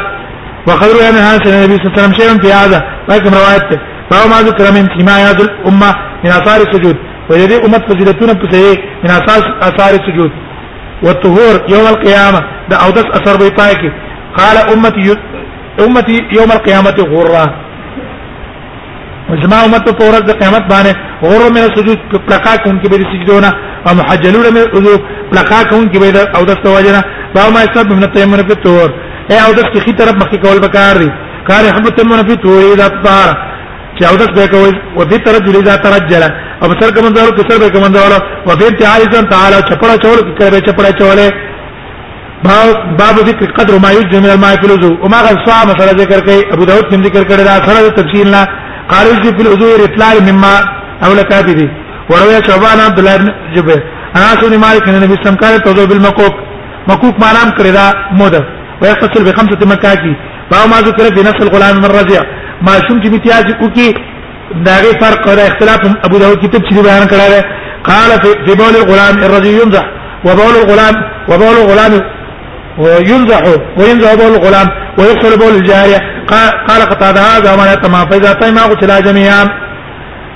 وخير 0.68 0.94
من 1.12 1.18
هذا 1.18 1.36
النبي 1.50 1.74
صلى 1.76 1.84
الله 1.84 1.92
عليه 1.92 1.98
وسلم 2.02 2.14
شيئا 2.20 2.38
في 2.38 2.52
هذا 2.52 2.84
لكن 3.08 3.30
روايته 3.30 3.78
فهو 4.10 4.28
ما 4.28 4.38
ذكر 4.48 4.64
من 4.72 4.88
سماع 5.00 5.30
هذه 5.30 5.42
الامه 5.42 5.94
من 6.24 6.30
اثار 6.30 6.60
السجود 6.68 6.96
ويدي 7.30 7.56
امه 7.56 7.78
فزيلتون 7.88 8.28
بسيه 8.38 8.76
من 9.04 9.10
اساس 9.10 9.42
اثار 9.62 9.90
السجود 10.00 10.32
والطهور 11.02 11.54
يوم 11.70 11.86
القيامه 11.86 12.40
ده 12.68 12.76
او 12.76 12.90
دس 12.90 13.04
اثر 13.14 13.36
بيطاكي 13.38 13.90
قال 14.38 14.56
امتي 14.74 15.14
امتي 15.86 16.18
يوم 16.38 16.52
القيامه 16.52 16.96
غره 17.14 17.48
وجماع 19.30 19.64
امت 19.64 19.88
په 19.90 20.04
ورځ 20.08 20.24
د 20.30 20.32
قیامت 20.40 20.64
باندې 20.72 20.92
غره 21.22 21.48
من 21.56 21.62
السجود 21.68 21.98
پلقا 22.28 22.56
کوم 22.64 22.78
کې 22.82 22.88
به 22.90 23.04
سجدونه 23.12 23.50
او 23.88 23.94
محجلون 23.94 24.46
من 24.54 24.62
الوضو 24.66 24.94
پلقا 25.32 25.62
کوم 25.70 25.84
کې 25.92 25.98
به 25.98 26.38
او 26.38 26.44
دس 26.50 26.62
توجنا 26.64 27.02
باو 27.34 27.50
ما 27.54 27.60
يسبب 27.64 27.92
من 27.92 28.02
التيمم 28.04 28.36
في 28.48 28.52
الطهور 28.52 28.90
اي 29.30 29.38
او 29.46 29.52
دس 29.58 29.68
کی 29.86 29.92
طرف 30.00 30.12
مخکې 30.22 30.36
کول 30.44 30.58
بکار 30.66 30.96
دي 31.02 31.10
کار 31.48 31.64
حبت 31.76 32.04
من 32.04 32.24
في 32.26 32.32
الطهور 32.32 32.62
اذا 32.74 32.88
طهر 32.88 33.30
چې 33.98 34.02
او 34.10 34.14
دس 34.20 34.28
به 34.36 34.46
کوي 34.54 34.72
و 34.96 35.02
دې 35.10 35.18
طرف 35.26 35.40
جلي 35.48 35.64
ذات 35.68 35.86
رجلا 35.96 36.28
او 36.62 36.74
تر 36.74 36.90
کمندارو 36.94 37.32
کې 37.36 37.52
سر 37.52 37.58
به 37.58 37.68
کمندارو 37.70 38.14
او 38.46 38.56
به 38.56 38.70
تعالی 38.70 39.06
تعالی 39.32 39.56
چپڑا 39.68 39.96
چول 40.04 40.18
کې 40.18 40.32
کوي 40.38 40.60
چپڑا 40.68 40.90
چوله 41.00 41.32
باب 42.98 43.16
ذکر 43.28 43.46
قدر 43.58 43.78
ما 43.84 43.90
یجد 43.92 44.14
من 44.24 44.30
الماء 44.30 44.54
في 44.62 44.66
الوضوء 44.70 44.96
وما 45.04 45.20
غل 45.26 45.38
صاع 45.46 45.62
مثلا 45.72 45.92
ذکر 46.02 46.20
کوي 46.20 46.52
ابو 46.52 46.64
داود 46.64 46.94
هم 46.94 47.04
ذکر 47.04 47.22
کړی 47.28 47.42
دا 47.50 47.66
سره 47.66 47.88
تفصیل 47.90 48.28
نه 48.30 48.48
قال 48.90 49.06
يجد 49.14 49.32
في 49.36 49.42
الوضوء 49.46 49.84
اطلاع 49.84 50.12
مما 50.30 50.52
اولى 51.08 51.22
كاتبه 51.22 51.70
وروي 52.10 52.36
شعبان 52.46 52.80
عبد 52.86 52.98
الله 52.98 53.16
بن 53.16 53.28
جبير 53.56 53.82
انا 54.16 54.30
سن 54.42 54.60
مالك 54.64 54.88
ان 54.88 54.94
النبي 54.94 55.14
صلى 55.22 55.28
الله 55.28 55.46
عليه 55.48 55.72
وسلم 55.72 55.84
بالمكوك 55.88 56.34
مكوك 56.92 57.14
ما 57.24 57.32
نام 57.32 57.48
کړی 57.58 57.70
دا 57.78 57.86
موده 58.20 58.44
ويغتسل 58.82 59.24
بخمسه 59.32 59.60
مكاكي 59.72 60.14
باو 60.50 60.66
ما 60.68 60.78
ذکر 60.88 61.04
في 61.16 61.20
نفس 61.22 61.40
الغلام 61.46 61.76
من 61.76 61.90
رضيع 62.00 62.20
ما 62.66 62.72
شوم 62.88 63.00
چې 63.02 63.06
امتیاز 63.06 63.44
وکي 63.62 63.94
داغه 64.66 64.98
فرق 65.00 65.28
او 65.28 65.38
اختلاف 65.46 65.80
ابو 66.04 66.18
داود 66.18 66.40
کتاب 66.46 66.62
چې 66.68 66.74
بیان 66.82 67.06
کړه 67.08 67.28
ده 67.32 67.44
قال 67.84 68.10
في 68.46 68.54
بول 68.54 68.76
الغلام 68.76 69.14
الرجل 69.24 69.46
يمزح 69.60 69.84
وبول 70.24 70.54
الغلام 70.62 70.94
وبول 71.28 71.56
الغلام 71.62 71.92
ويمزح 72.78 73.40
ويمزح 73.78 74.14
بول 74.14 74.32
الغلام 74.36 74.66
ويدخل 74.98 75.38
بول 75.38 75.54
الجارية 75.54 75.98
قال 76.68 76.82
قطع 76.90 77.06
هذا 77.06 77.54
وما 77.54 77.72
يتما 77.72 78.04
فإذا 78.10 78.32
تيما 78.32 78.62
قتلا 78.62 79.00
جميعا 79.00 79.44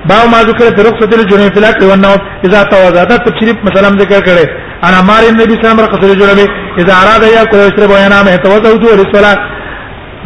باو 0.07 0.27
ما 0.27 0.43
ذكر 0.43 0.77
في 0.77 0.83
رخصة 0.83 1.21
الجنوب 1.21 1.53
في 1.53 1.59
الأكل 1.59 1.85
والنوم 1.87 2.17
إذا 2.45 2.63
توازات 2.63 3.13
تبشريب 3.13 3.57
مثلا 3.65 3.89
ذكر 4.03 4.21
كره 4.21 4.49
أنا 4.85 5.03
مار 5.09 5.23
النبي 5.29 5.51
صلى 5.55 5.61
الله 5.61 5.69
عليه 5.69 5.73
وسلم 5.73 5.81
رخصة 5.87 6.13
الجنوب 6.13 6.49
إذا 6.79 6.95
أراد 7.03 7.23
يأكل 7.23 7.57
ويشرب 7.57 7.91
وينام 7.91 8.27
يتوضأ 8.29 8.71
وجوه 8.71 8.95
للصلاة 8.97 9.37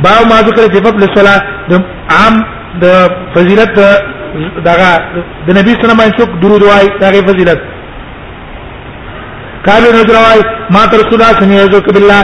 باو 0.05 0.25
ما 0.31 0.39
ذكر 0.49 0.63
في 0.73 0.77
فضل 0.81 1.03
الصلاة 1.11 1.43
عام 2.17 2.56
د 2.83 2.85
فضیلت 3.35 3.73
دغه 4.69 4.91
د 5.47 5.49
نبی 5.59 5.73
سره 5.81 5.93
ما 5.99 6.05
څوک 6.19 6.29
درود 6.43 6.63
وای 6.69 6.87
دغه 7.03 7.21
فضیلت 7.29 7.59
کابه 9.67 9.91
نو 9.97 10.03
دروای 10.11 10.41
ما 10.71 10.83
تر 10.87 11.01
خدا 11.11 11.29
سمي 11.41 11.55
یوزک 11.57 11.87
بالله 11.95 12.23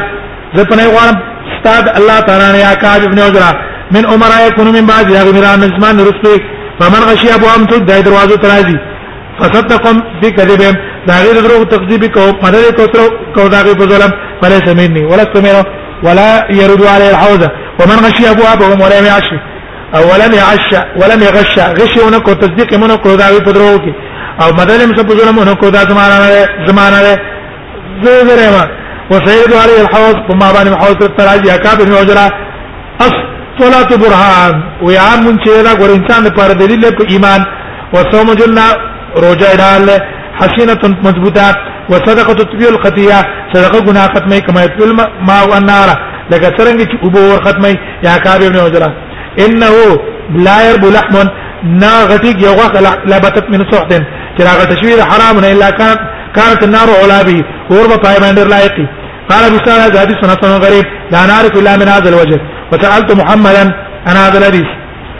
زه 0.55 0.65
په 0.65 0.75
نه 0.77 0.85
غواړم 0.93 1.17
استاد 1.53 1.85
الله 1.99 2.21
تعالی 2.27 2.53
نه 2.53 2.59
یا 2.67 2.75
کاج 2.75 3.01
ابن 3.05 3.19
اوجرا 3.19 3.53
من 3.95 4.05
عمر 4.13 4.31
يكون 4.49 4.67
من 4.79 4.87
بعد 4.87 5.11
يا 5.11 5.23
غمران 5.23 5.59
نزمان 5.65 5.97
رسل 6.11 6.41
فمن 6.81 7.03
غشي 7.11 7.31
ابو 7.35 7.47
ام 7.57 7.65
تو 7.67 7.79
دای 7.79 8.03
دروازه 8.03 8.37
ترازي 8.37 8.79
فصدقهم 9.41 10.03
بكذبهم 10.23 10.75
دا 11.09 11.15
غیر 11.25 11.37
درو 11.45 11.65
تکذیب 11.65 12.05
کو 12.15 12.23
مدد 12.45 12.75
کو 12.77 12.87
تر 12.87 13.01
کو 13.37 13.49
دا 13.49 13.61
غیر 13.63 13.79
ظلم 13.93 14.11
فلا 14.41 14.59
سميني 14.67 15.05
ولا 15.05 15.25
سمينه 15.35 15.65
ولا 16.07 16.47
يرد 16.51 16.83
عليه 16.95 17.11
الحوزه 17.11 17.49
ومن 17.81 17.97
غشي 18.05 18.31
ابو 18.31 18.43
ابهم 18.53 18.81
ولا 18.81 18.99
يعشي 18.99 19.39
او 19.97 20.03
ولم 20.11 20.33
يعش 20.43 20.69
ولم 21.01 21.21
يغش 21.29 21.55
غشونه 21.81 22.19
کو 22.27 22.33
تصدیق 22.43 22.71
منه 22.83 22.97
کو 23.05 23.11
دا 23.21 23.27
وی 23.33 23.41
پدرو 23.47 23.79
کی 23.85 23.93
او 24.43 24.49
مدلم 24.61 24.91
سب 24.97 25.09
ظلمونه 25.19 25.53
کو 25.61 25.67
دا 25.71 25.83
زمانہ 25.91 26.19
زمانہ 26.69 27.01
زه 27.03 28.51
ما 28.55 28.65
وسيد 29.11 29.53
عليه 29.63 29.81
الحوض 29.85 30.15
وما 30.31 30.53
بان 30.53 30.71
محوض 30.73 31.03
التراجي 31.03 31.55
اكابر 31.55 31.89
وجرا 31.99 32.27
اس 33.05 33.15
صلاه 33.59 33.91
برهان 34.03 34.55
ويعام 34.83 35.21
من 35.27 35.37
چيرا 35.45 35.73
ګور 35.81 35.91
انسان 35.99 36.25
پر 36.37 36.53
دلیل 36.53 36.83
په 36.99 37.05
ایمان 37.11 37.41
وصوم 37.95 38.35
جلنا 38.41 38.67
روزه 39.25 39.51
دال 39.63 39.89
حسینه 40.41 40.83
مضبوطه 41.05 41.49
وصدقه 41.91 42.33
تطبيع 42.33 42.69
الخطيه 42.69 43.19
صدقه 43.55 43.79
گناه 43.87 44.07
ختمه 44.15 44.39
کما 44.39 44.65
يطل 44.65 44.93
ما 45.29 45.43
والنار 45.51 45.89
لکه 46.31 46.49
څنګه 46.59 46.85
چې 46.91 47.05
ابو 47.07 47.21
ور 47.31 47.41
ختمه 47.45 47.77
یا 48.05 48.17
اكابر 48.17 48.65
وجرا 48.65 48.91
انه 49.40 49.73
لا 50.47 50.71
يرب 50.71 50.85
لحم 50.85 51.14
ناغتي 51.64 52.31
يوغاك 52.47 52.77
لا 53.11 53.18
بتت 53.25 53.45
من 53.51 53.62
سحت 53.73 53.92
چراغ 54.38 54.59
تشویر 54.73 54.99
حرام 55.11 55.40
نه 55.40 55.53
الا 55.53 55.71
كانت 55.71 55.99
كانت 56.37 56.61
النار 56.66 56.88
علا 57.03 57.23
به 57.29 57.38
ورب 57.71 57.92
پایمندر 58.05 58.47
لایقی 58.55 58.87
قال 59.31 59.42
ابو 59.49 59.59
سعد 59.66 59.97
هذه 59.97 60.14
سنه 60.37 60.57
غريب 60.66 60.85
لا 61.12 61.21
نعرف 61.31 61.53
الا 61.61 61.77
من 61.81 61.88
هذا 61.88 62.09
الوجه 62.09 62.38
وسالت 62.73 63.11
محمدا 63.21 63.62
انا 64.09 64.21
هذا 64.29 64.38
الذي 64.47 64.64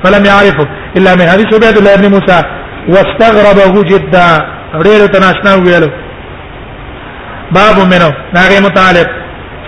فلم 0.05 0.25
يعرفه 0.31 0.69
الا 0.97 1.15
من 1.15 1.21
هذه 1.33 1.47
عبيد 1.55 1.77
الله 1.79 1.95
ابن 1.95 2.07
موسى 2.15 2.39
واستغربه 2.89 3.75
جدا 3.83 4.29
ډېر 4.87 5.07
تناشنا 5.15 5.55
ويلو 5.55 5.89
باب 7.57 7.77
منه 7.93 8.11
ناغي 8.35 8.59
متعلق 8.67 9.09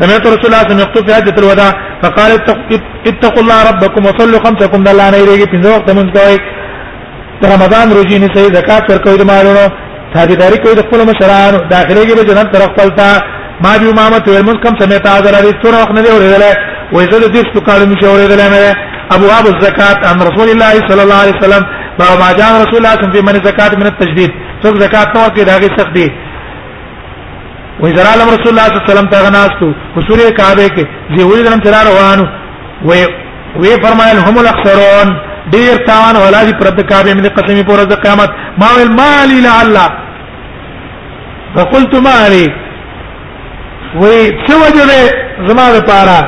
سمعت 0.02 0.24
رسول 0.34 0.46
الله 0.48 0.62
صلى 0.62 0.70
الله 0.70 0.70
عليه 0.74 0.90
وسلم 0.90 1.06
في 1.06 1.14
حجة 1.16 1.36
الوداع 1.42 1.72
فقال 2.02 2.30
اتقوا 3.10 3.42
الله 3.44 3.58
ربكم 3.70 4.00
وصلوا 4.08 4.40
خمسكم 4.46 4.78
دل 4.86 4.90
الله 4.92 5.06
نيريږي 5.16 5.46
پنځه 5.52 5.68
وخت 5.74 5.88
مونږ 5.98 6.08
کوي 6.18 6.36
رمضان 7.54 7.86
روزي 7.98 8.18
نه 8.22 8.28
صحیح 8.34 8.50
زکات 8.58 8.82
ورکوي 8.90 9.16
د 9.22 9.22
مالونو 9.32 9.64
تابعداري 10.14 10.58
کوي 10.64 10.74
د 10.78 10.80
خپل 10.86 11.00
مشرانو 11.10 11.58
داخليږي 11.74 12.14
به 12.18 12.24
جنت 12.28 12.46
تر 12.54 12.62
خپل 12.72 12.88
تا 12.98 13.08
ما 13.64 13.72
بي 13.80 13.86
امامه 13.90 14.18
تل 14.24 14.42
مونږ 14.46 14.58
کم 14.64 14.74
سمعت 14.82 15.06
اذر 15.16 15.34
علي 15.40 15.52
څو 15.62 15.66
وخت 15.80 15.90
نه 15.98 16.02
دی 16.04 16.08
اورېدل 16.12 16.42
وې 16.94 17.04
زه 17.12 17.16
دې 17.34 17.42
څه 17.48 17.60
کال 17.68 17.80
مشه 17.90 18.06
اورېدل 18.12 18.40
نه 18.54 18.58
ابواب 19.16 19.44
الزکات 19.54 19.98
عن 20.10 20.16
رسول 20.28 20.48
الله 20.54 20.74
صلى 20.88 21.02
الله 21.04 21.20
عليه 21.24 21.34
وسلم 21.40 21.62
ما 22.22 22.28
جاء 22.40 22.50
رسول 22.64 22.78
الله 22.80 22.90
صلى 22.94 23.02
الله 23.02 23.02
عليه 23.02 23.08
وسلم 23.08 23.14
في 23.14 23.20
من 23.28 23.36
زکات 23.48 23.72
من 23.80 23.86
التجديد 23.92 24.30
څوک 24.62 24.74
زکات 24.84 25.08
نو 25.14 25.20
کوي 25.34 25.44
داږي 25.50 25.70
سخت 25.78 25.92
دي 25.98 26.08
و 27.80 27.86
اذا 27.86 28.02
علم 28.12 28.28
رسول 28.34 28.50
الله 28.52 28.62
صلی 28.68 28.74
الله 28.76 28.86
علیه 28.86 28.92
وسلم 28.98 29.10
تغناستو 29.10 29.70
حضور 29.96 30.18
کعبه 30.38 30.66
کې 30.68 30.86
زه 31.16 31.24
وی 31.28 31.42
درم 31.42 31.60
تر 31.60 31.70
روانو 31.90 32.26
و 32.88 32.90
وی 33.62 33.70
فرمایل 33.84 34.18
هم 34.26 34.38
الاخسرون 34.38 35.08
ډیر 35.54 35.86
تاوان 35.86 36.16
ولادي 36.16 36.52
پرد 36.52 36.80
کعبه 36.90 37.14
من 37.14 37.28
قسمی 37.38 37.62
پر 37.62 37.84
د 37.84 37.92
قیامت 38.04 38.30
ما 38.58 38.66
ویل 38.78 38.88
مالی 38.98 39.40
لعل 39.46 39.78
فقلت 41.54 41.94
مالی 41.94 42.48
وی 44.00 44.28
څه 44.46 44.52
وجره 44.64 45.48
زما 45.48 45.66
لپاره 45.78 46.18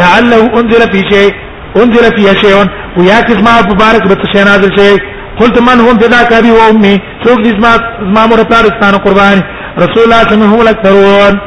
لعله 0.00 0.42
انزل 0.60 0.90
في 0.92 0.98
شيء 1.12 1.32
انزل 1.76 2.10
في 2.16 2.46
شيء 2.46 2.66
ويا 2.96 3.20
كما 3.20 3.60
مبارك 3.62 4.02
بتشينا 4.08 4.56
ذل 4.56 4.78
شيء 4.80 4.98
قلت 5.40 5.62
من 5.62 5.80
هم 5.80 5.98
فداك 5.98 6.32
ابي 6.32 6.50
وامي 6.50 7.00
سوق 7.24 7.40
دي 7.42 7.48
زما 7.50 7.72
زما 8.00 8.26
مور 8.26 8.42
پلارستانو 8.44 8.98
قرباني 8.98 9.42
رسول 9.78 10.02
الله 10.04 10.20
صلی 10.28 10.32
الله 10.34 10.54
علیه 10.60 10.90
وسلم 10.90 11.40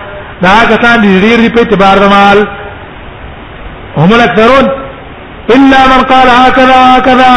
دا 0.44 0.54
کسان 0.76 0.98
دي 1.04 1.10
ډیر 1.26 1.38
دي 1.44 1.50
په 1.56 1.60
اعتبار 1.64 1.98
د 2.04 2.06
مال 2.14 2.40
هم 3.98 4.12
الاکثرون 4.18 4.66
الا 5.56 5.80
من 5.92 6.02
قال 6.12 6.28
هكذا 6.42 6.78
هكذا 6.92 7.30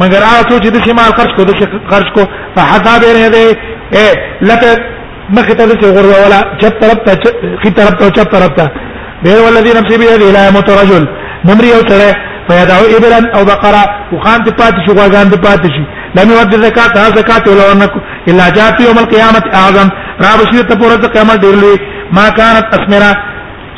مگر 0.00 0.22
آسو 0.38 0.58
چې 0.62 0.68
د 0.68 0.76
شمال 0.86 1.12
خرج 1.16 1.30
کو 1.36 1.44
د 1.44 1.80
خرج 1.90 2.06
کو 2.14 2.22
فحذا 2.56 2.98
به 2.98 3.28
دې 3.32 3.56
اے 3.98 4.06
لته 4.42 4.70
مخ 5.30 5.46
ته 5.46 5.66
دې 5.72 5.84
غره 5.84 6.24
ولا 6.24 6.40
چپ 6.60 6.80
طرف 6.80 6.98
ته 7.06 7.32
خي 7.62 7.70
طرف 7.70 7.92
ته 8.00 8.10
چپ 8.10 8.30
طرف 8.32 8.50
ته 8.58 8.68
به 9.24 9.34
ولذي 9.46 9.70
نفسي 9.80 9.96
به 9.98 10.14
الى 10.16 10.50
مت 10.56 10.70
رجل 10.70 11.08
نمري 11.44 11.72
او 11.74 11.82
سره 11.90 12.16
فيدعو 12.48 12.84
ابلا 12.96 13.38
او 13.38 13.44
بقره 13.44 13.84
وخان 14.12 14.42
دي 14.42 14.50
پات 14.50 14.74
شو 14.86 14.94
غان 14.94 15.28
دي 15.28 15.36
پات 15.36 15.62
شي 15.66 15.84
لم 16.18 16.30
يود 16.30 16.54
الزكاه 16.54 16.92
ها 16.96 17.08
زكاه 17.18 17.44
ولا 17.52 17.72
انك 17.72 17.92
الا 18.28 18.48
جاءت 18.48 18.80
يوم 18.80 18.98
القيامه 18.98 19.42
اعظم 19.60 19.88
را 20.20 20.36
بشي 20.36 20.62
ته 20.62 20.74
پوره 20.76 20.96
ته 21.02 21.08
قیامت 21.08 21.38
ډیر 21.44 21.54
لوی 21.62 21.76
ما 22.16 22.24
كانت 22.38 22.66
اسمرا 22.76 23.12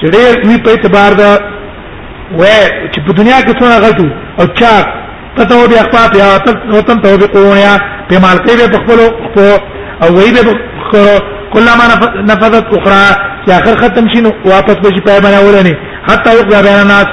چې 0.00 0.06
ډیر 0.14 0.32
می 0.48 0.56
په 0.64 0.70
اعتبار 0.70 1.12
دا 1.20 1.30
و 2.38 2.42
چې 2.92 2.98
په 3.06 3.12
دنیا 3.20 3.38
کې 3.40 3.52
څونه 3.60 3.76
غټو 3.84 4.06
او 4.40 4.46
چا 4.60 4.72
ته 5.36 5.44
به 5.70 5.80
اخفاف 5.80 6.10
یا 6.16 6.28
وطن 6.78 7.00
ته 7.02 7.16
به 7.16 7.26
قونیا 7.26 7.74
په 8.10 8.18
مال 8.24 8.38
کې 8.46 8.70
به 8.72 8.78
خپل 8.84 8.98
او 10.02 10.14
وی 10.16 10.30
به 10.46 10.54
خورو 10.90 11.18
کله 11.54 11.70
ما 11.78 11.84
نفذت 12.32 12.64
اخرى 12.76 13.02
چې 13.46 13.50
اخر 13.58 13.74
ختم 13.82 14.08
شینو 14.14 14.30
واپس 14.44 14.74
به 14.82 14.88
شي 14.94 15.00
پای 15.00 15.20
باندې 15.20 15.38
اولني 15.42 15.74
حتی 16.10 16.30
یقضى 16.42 16.62
بین 16.62 16.78
الناس 16.84 17.06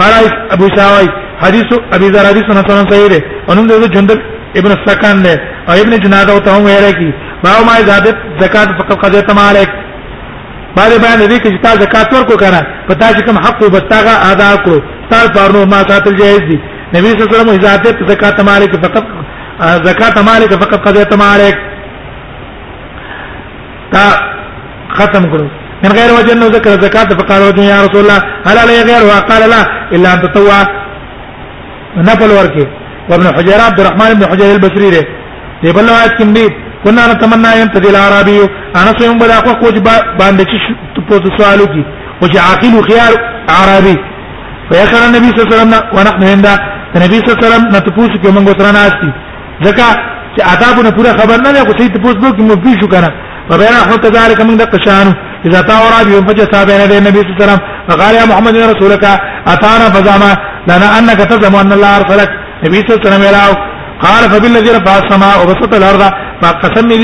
قال 0.00 0.12
ابو 0.50 0.68
شاوي 0.76 1.08
حدیث 1.42 1.68
ابي 1.92 2.04
ذر 2.12 2.26
حدیث 2.30 2.42
سنن 2.48 2.90
صحیح 2.92 3.06
ده 3.12 3.20
انہوں 3.48 3.64
نے 3.66 3.86
جندل 3.94 4.18
ابن 4.56 4.70
سکان 4.86 5.22
نے 5.22 5.34
اور 5.68 5.76
ابن 5.78 5.92
جنادہ 6.04 6.32
ہوتا 6.32 6.50
ہوں 6.54 6.64
میرے 6.64 6.92
کی 6.98 7.10
باو 7.44 7.60
ما 7.68 7.72
زادت 7.88 8.16
زکات 8.42 8.68
فقط 8.78 8.96
قضیت 9.04 9.30
مالک 9.40 9.68
باندې 10.76 10.98
بیان 11.04 11.20
دې 11.30 11.38
چې 11.44 11.62
تاسو 11.62 11.80
زکات 11.80 12.12
ورکو 12.14 12.36
کنه 12.36 12.60
پتا 12.88 13.06
چې 13.14 13.22
کوم 13.26 13.38
حق 13.38 13.62
وبتاغه 13.62 14.12
ادا 14.32 14.50
کړو 14.64 14.78
تاسو 15.10 15.28
پرنو 15.34 15.64
ما 15.70 15.78
ساتل 15.88 16.16
جایز 16.20 16.38
دي 16.50 16.58
نبی 16.94 17.08
صلی 17.08 17.22
الله 17.22 17.30
علیه 17.30 17.40
وسلم 17.40 17.62
زادت 17.62 18.04
زکات 18.10 18.40
مالک 18.50 18.72
فقط 18.86 19.04
زکات 19.88 20.18
مالک 20.28 20.50
فقط 20.64 20.80
قضیت 20.88 21.12
مالک 21.22 21.56
تا 23.92 24.04
ختم 24.98 25.24
کړو 25.32 25.46
من 25.84 25.92
غیر 25.98 26.12
وجه 26.18 26.32
انه 26.32 26.46
ذکر 26.58 26.70
زکات 26.86 27.12
فقال 27.22 27.42
وجه 27.42 27.62
یا 27.64 27.82
رسول 27.86 28.00
الله 28.04 28.22
هل 28.46 28.58
علی 28.64 28.80
غیر 28.92 29.04
وقال 29.10 29.48
لا 29.50 29.66
الا 29.92 30.14
ان 30.14 30.20
تطوع 30.22 30.58
نفل 31.96 32.30
ورکی 32.30 32.66
وابن 33.10 33.26
حجر 33.38 33.60
عبد 33.60 33.80
الرحمن 33.80 34.14
بن 34.18 34.30
حجر 34.30 34.52
البصري 34.54 34.90
ده 34.90 35.06
دی 35.62 35.72
بل 35.72 35.88
روایت 35.88 36.14
کې 36.18 36.26
كنا 36.84 37.04
نتمنى 37.12 37.50
ان 37.62 37.68
تدي 37.72 37.88
العربي 37.94 38.40
انا 38.80 38.90
سويم 38.98 39.18
بلا 39.20 39.38
اخو 39.40 39.52
كوج 39.62 39.76
باندې 40.20 40.44
چې 40.52 41.00
پوز 41.08 41.22
سوالو 41.36 41.66
کی 41.74 41.82
وجه 42.22 42.38
عاقل 42.46 42.74
خيار 42.88 43.12
عربي 43.56 43.96
فيخر 44.70 45.02
النبي 45.08 45.28
صلى 45.30 45.42
الله 45.42 45.52
عليه 45.52 45.56
وسلم 45.62 45.72
ونحن 45.96 46.22
هندا 46.32 46.54
النبي 46.96 47.16
صلى 47.18 47.28
الله 47.28 47.38
عليه 47.38 47.46
وسلم 47.48 47.64
نتپوس 47.76 48.12
كي 48.22 48.28
من 48.36 48.48
غترنا 48.48 48.82
استي 48.90 49.10
ذكا 49.66 49.88
چې 50.36 50.40
آدابونه 50.52 50.90
پوره 50.96 51.12
خبر 51.20 51.36
نه 51.46 51.50
لري 51.52 51.64
خو 51.66 51.72
چې 51.78 51.84
تپوس 51.96 52.16
نو 52.24 52.30
کې 52.36 52.42
مو 52.48 52.54
پیښو 52.64 52.86
کنه 52.94 53.10
فبين 53.50 53.72
احنا 53.80 53.96
كذلك 53.96 54.40
من 54.40 54.56
د 54.56 54.62
قشان 54.62 55.06
اذا 55.46 55.60
تا 55.60 55.74
عربي 55.84 56.14
فجاء 56.28 56.64
بين 56.64 56.80
النبي 56.98 57.20
صلى 57.20 57.30
الله 57.30 57.40
عليه 57.40 57.44
وسلم 57.44 57.60
فقال 57.88 58.14
يا 58.14 58.24
محمد 58.30 58.54
يا 58.56 58.66
رسولك 58.72 59.04
اتانا 59.52 59.86
فزاما 59.94 60.32
لنا 60.68 60.86
انك 60.98 61.20
تزم 61.30 61.54
ان 61.56 61.72
الله 61.72 61.96
ارسلك 61.96 62.30
النبي 62.62 62.78
صلى 62.80 62.90
الله 62.96 63.00
عليه 63.04 63.28
وسلم 63.28 63.56
قال 64.06 64.22
فبالذي 64.30 64.70
رفع 64.78 64.92
السماء 64.98 65.34
وبسط 65.42 65.74
الارض 65.74 66.02
ما 66.42 66.50
قسم 66.64 66.86
می 66.88 66.98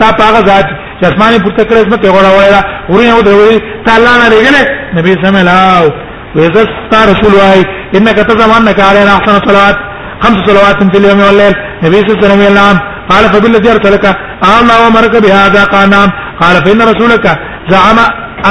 تا 0.00 0.06
هغه 0.28 0.40
ذات 0.48 0.66
چې 1.00 1.04
اسمان 1.10 1.38
پورته 1.44 1.62
کړې 1.68 1.78
اسمه 1.84 1.96
ته 2.02 2.08
غوړا 2.14 2.30
وړا 2.38 2.60
ورې 2.94 3.06
او 3.14 3.20
درې 3.28 3.54
تعالی 3.86 4.12
نه 4.20 4.26
لګلې 4.34 4.62
نبی 4.98 5.12
سمې 5.24 5.42
لاو 5.50 5.84
وإذا 6.36 6.62
ستا 6.76 7.00
رسول 7.12 7.32
وای 7.40 7.62
انك 7.96 8.16
تزمن 8.30 8.68
علينا 8.90 9.12
احسن 9.16 9.36
صلوات 9.48 9.76
خمس 10.22 10.38
صلوات 10.48 10.78
في 10.92 10.98
اليوم 11.00 11.20
والليل 11.20 11.54
نبي 11.84 11.96
صلى 11.96 12.08
الله 12.10 12.30
عليه 12.30 12.46
وسلم 12.46 12.78
قال 13.10 13.24
فبالذي 13.34 13.68
ارسلك 13.76 14.04
الله 14.58 14.76
وامرك 14.84 15.14
بهذا 15.24 15.64
قال 15.64 15.90
نعم 15.90 16.08
قال 16.40 16.56
فان 16.64 16.80
رسولك 16.82 17.26
زعم 17.70 17.98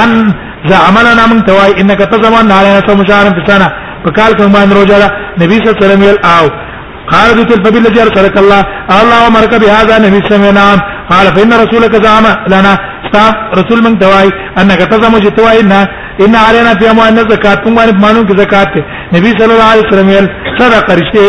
ان 0.02 0.10
زعم 0.70 0.96
لنا 1.08 1.26
من 1.26 1.44
توای 1.44 1.80
انك 1.80 1.98
تزمن 1.98 2.52
علينا 2.58 2.82
صوم 2.88 3.04
شهر 3.08 3.26
في 3.34 3.40
السنه 3.44 3.68
فقال 4.04 4.30
كما 4.38 4.62
ان 4.64 4.72
رجل 4.72 5.02
نبي 5.42 5.54
صلى 5.58 5.68
الله 5.70 5.78
عليه 5.82 5.86
وسلم 5.86 6.02
او 6.38 6.44
قال 7.12 7.26
ذو 7.38 7.42
تلف 7.48 7.58
بالذي 7.74 8.00
ارسلك 8.06 8.36
الله 8.42 8.60
الله 9.00 9.18
امرك 9.32 9.52
بهذا 9.62 9.94
نبي 10.06 10.20
سمعنا 10.32 10.66
قال 11.12 11.26
فان 11.36 11.50
رسولك 11.64 11.94
زعم 12.06 12.26
لنا 12.54 12.74
رسول 13.60 13.78
من 13.86 13.94
دواي 14.04 14.28
انك 14.60 14.80
تزعم 14.92 15.14
جتواي 15.26 15.58
ان 15.64 15.72
ان 16.24 16.32
علينا 16.48 16.72
في 16.78 16.84
اموال 16.92 17.10
الزكاه 17.24 17.56
ثم 17.64 17.76
ان 17.84 17.90
مانو 18.04 18.20
کی 18.28 18.34
النبي 19.08 19.30
صلى 19.40 19.52
الله 19.56 19.68
عليه 19.74 19.84
وسلم 19.88 20.08
صدق 20.58 20.86
رشتي 20.98 21.28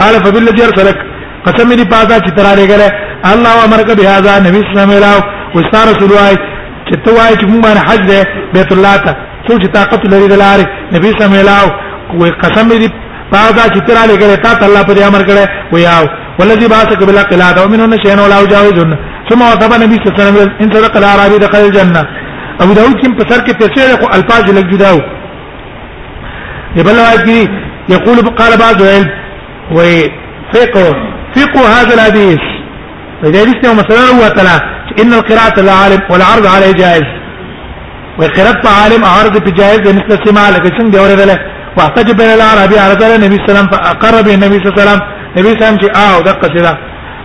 قال 0.00 0.14
فبالذي 0.24 0.62
ارسلك 0.68 0.98
قسم 1.46 1.68
لي 1.78 1.84
باذا 1.92 2.16
چترا 2.26 2.52
لے 2.58 2.64
گلے 2.72 2.88
الله 3.32 3.54
امرك 3.66 3.88
بهذا 3.98 4.32
نبي 4.46 4.60
سمعنا 4.74 5.12
واستار 5.56 5.84
رسول 5.92 6.08
الله 6.12 6.30
چتواي 6.88 7.32
چې 7.40 7.44
مونږ 7.50 7.60
باندې 7.66 7.80
حج 7.88 8.00
ده 8.10 8.18
بیت 8.54 8.70
الله 8.76 8.96
تا 9.04 9.12
څو 9.46 9.52
چې 9.62 9.68
طاقت 9.78 10.00
لري 10.12 10.28
دلاره 10.32 10.66
نبی 10.94 11.10
سمعنا 11.20 11.56
قسم 12.42 12.66
لي 12.82 12.88
فاذا 13.32 13.64
چې 13.74 13.80
تر 13.80 13.96
علی 13.96 14.16
تا 14.42 14.52
الله 14.66 14.82
پر 14.90 14.94
امر 15.06 15.22
کړه 15.28 15.74
و 15.74 15.78
یا 15.78 15.98
ولذي 16.38 16.66
باسك 16.72 16.98
بلا 17.08 17.22
قلا 17.32 17.50
او 17.62 17.68
من 17.68 17.80
ان 17.80 17.94
شيئا 18.02 18.14
ولا 18.22 18.44
جاوزن 18.52 18.96
ثم 19.30 19.42
وصف 19.42 19.72
النبي 19.76 19.94
صلى 19.96 20.08
الله 20.08 20.18
عليه 20.24 20.34
وسلم 20.34 20.54
ان 20.62 20.68
صدق 20.74 20.96
الاعرابي 20.96 21.38
دخل 21.38 21.58
الجنه 21.64 22.02
ابو 22.62 22.72
داود 22.78 22.96
کې 23.02 23.08
په 23.18 23.30
سر 23.30 23.40
کې 23.46 23.52
پیسې 23.60 24.02
خو 24.02 24.08
الفاظ 24.18 24.44
لګ 24.58 24.72
جداو 24.72 25.00
يبل 26.76 26.96
واجي 27.00 27.42
يقول 27.88 28.18
قال 28.40 28.56
بعض 28.64 28.82
العلم 28.82 29.08
وفقه 29.76 30.88
فق 31.36 31.54
هذا 31.56 31.94
الحديث 31.94 32.38
فإذا 33.22 33.40
يوم 33.64 33.76
مثلا 33.82 34.02
هو 34.16 34.28
تلا 34.34 34.56
ان 35.02 35.12
القراءة 35.12 35.60
العالم 35.60 36.00
والعرض 36.10 36.46
عليه 36.46 36.72
جائز 36.80 37.02
وقراءة 38.18 38.68
عالم 38.68 39.04
عرض 39.04 39.38
بجائز 39.50 39.88
مثل 40.00 40.18
السماع 40.20 40.50
لك 40.50 40.66
لكن 40.66 40.76
څنګه 40.78 40.98
اورېدل 41.00 41.48
واحتج 41.78 42.08
بين 42.20 42.30
العربي 42.38 42.76
على 42.84 42.94
ذلك 43.02 43.14
النبي 43.20 43.34
صلى 43.36 43.44
الله 43.44 43.52
عليه 43.54 43.54
وسلم 43.58 43.70
فاقر 43.72 44.14
به 44.26 44.34
النبي 44.38 44.56
صلى 44.58 44.68
الله 44.68 44.74
عليه 44.74 44.82
وسلم 44.90 45.00
النبي 45.38 45.50
صلى 45.54 45.60
الله 45.60 45.62
عليه 45.62 45.62
وسلم 45.62 45.78
چې 45.82 45.88
اه 46.04 46.14
دقه 46.30 46.46
شدا 46.54 46.72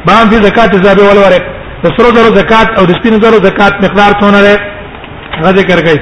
بام 0.08 0.26
في 0.32 0.36
زکات 0.48 0.70
الذهب 0.78 1.00
والورق 1.08 1.44
د 1.84 1.86
سرو 1.98 2.10
زرو 2.16 2.36
زکات 2.40 2.68
او 2.78 2.84
د 2.90 2.92
سپینو 3.00 3.18
زرو 3.24 3.38
زکات 3.50 3.74
مقدار 3.86 4.12
څونه 4.22 4.40
ده 4.48 4.54
هغه 5.38 5.50
ذکر 5.60 5.78
کړئ 5.86 6.00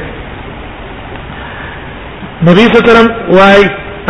نبی 2.50 2.64
صلى 2.66 2.76
الله 2.78 2.84
عليه 2.86 2.94
وسلم 2.94 3.08
واي 3.40 3.64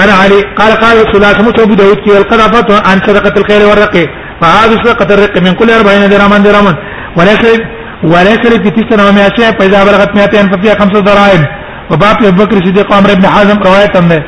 انا 0.04 0.14
علي 0.24 0.40
قال 0.60 0.72
قال 0.84 0.94
رسول 1.04 1.16
الله 1.20 1.32
صلى 1.38 1.64
ابو 1.68 1.76
داود 1.82 1.98
كي 2.06 2.12
القذفت 2.22 2.68
عن 2.90 2.98
صدقه 3.08 3.34
الخير 3.42 3.62
والرقي 3.70 4.06
فهذه 4.42 4.74
صدقه 4.86 5.08
الرق 5.16 5.34
من 5.46 5.52
كل 5.60 5.70
40 5.72 6.10
درهما 6.14 6.38
درهما 6.46 6.74
وليس 7.18 7.44
وليس 8.12 8.42
في 8.64 8.70
تسعة 8.78 9.04
ومئة 9.10 9.32
شيء 9.38 9.52
فإذا 9.60 9.80
بلغت 9.88 10.12
مئتين 10.18 10.46
ففيها 10.52 10.76
خمسة 10.80 11.00
دراهم 11.08 11.44
وباب 11.92 12.18
ابو 12.26 12.44
بكر 12.44 12.58
الصديق 12.62 12.88
وعمر 12.92 13.14
بن 13.22 13.26
حازم 13.36 13.58
روايه 13.68 13.88
تمه 13.96 14.22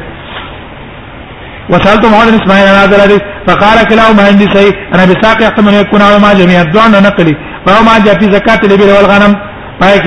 وسالت 1.72 2.04
محمد 2.06 2.28
بن 2.34 2.40
اسماعيل 2.42 2.68
عن 2.70 2.76
هذا 2.84 2.96
الحديث 2.96 3.22
فقال 3.48 3.78
كلاهما 3.90 4.24
عندي 4.28 4.46
صحيح 4.56 4.74
انا 4.94 5.04
بساق 5.06 5.38
يحتمل 5.44 5.74
ان 5.74 5.82
يكون 5.86 6.02
على 6.02 6.20
ما 6.20 6.34
جميع 6.34 6.64
دعنا 6.64 7.00
نقلي 7.00 7.36
ما 7.68 8.00
جاء 8.06 8.20
في 8.20 8.26
زكاه 8.38 8.60
الابل 8.68 8.90
والغنم 8.96 9.36
بايك 9.82 10.06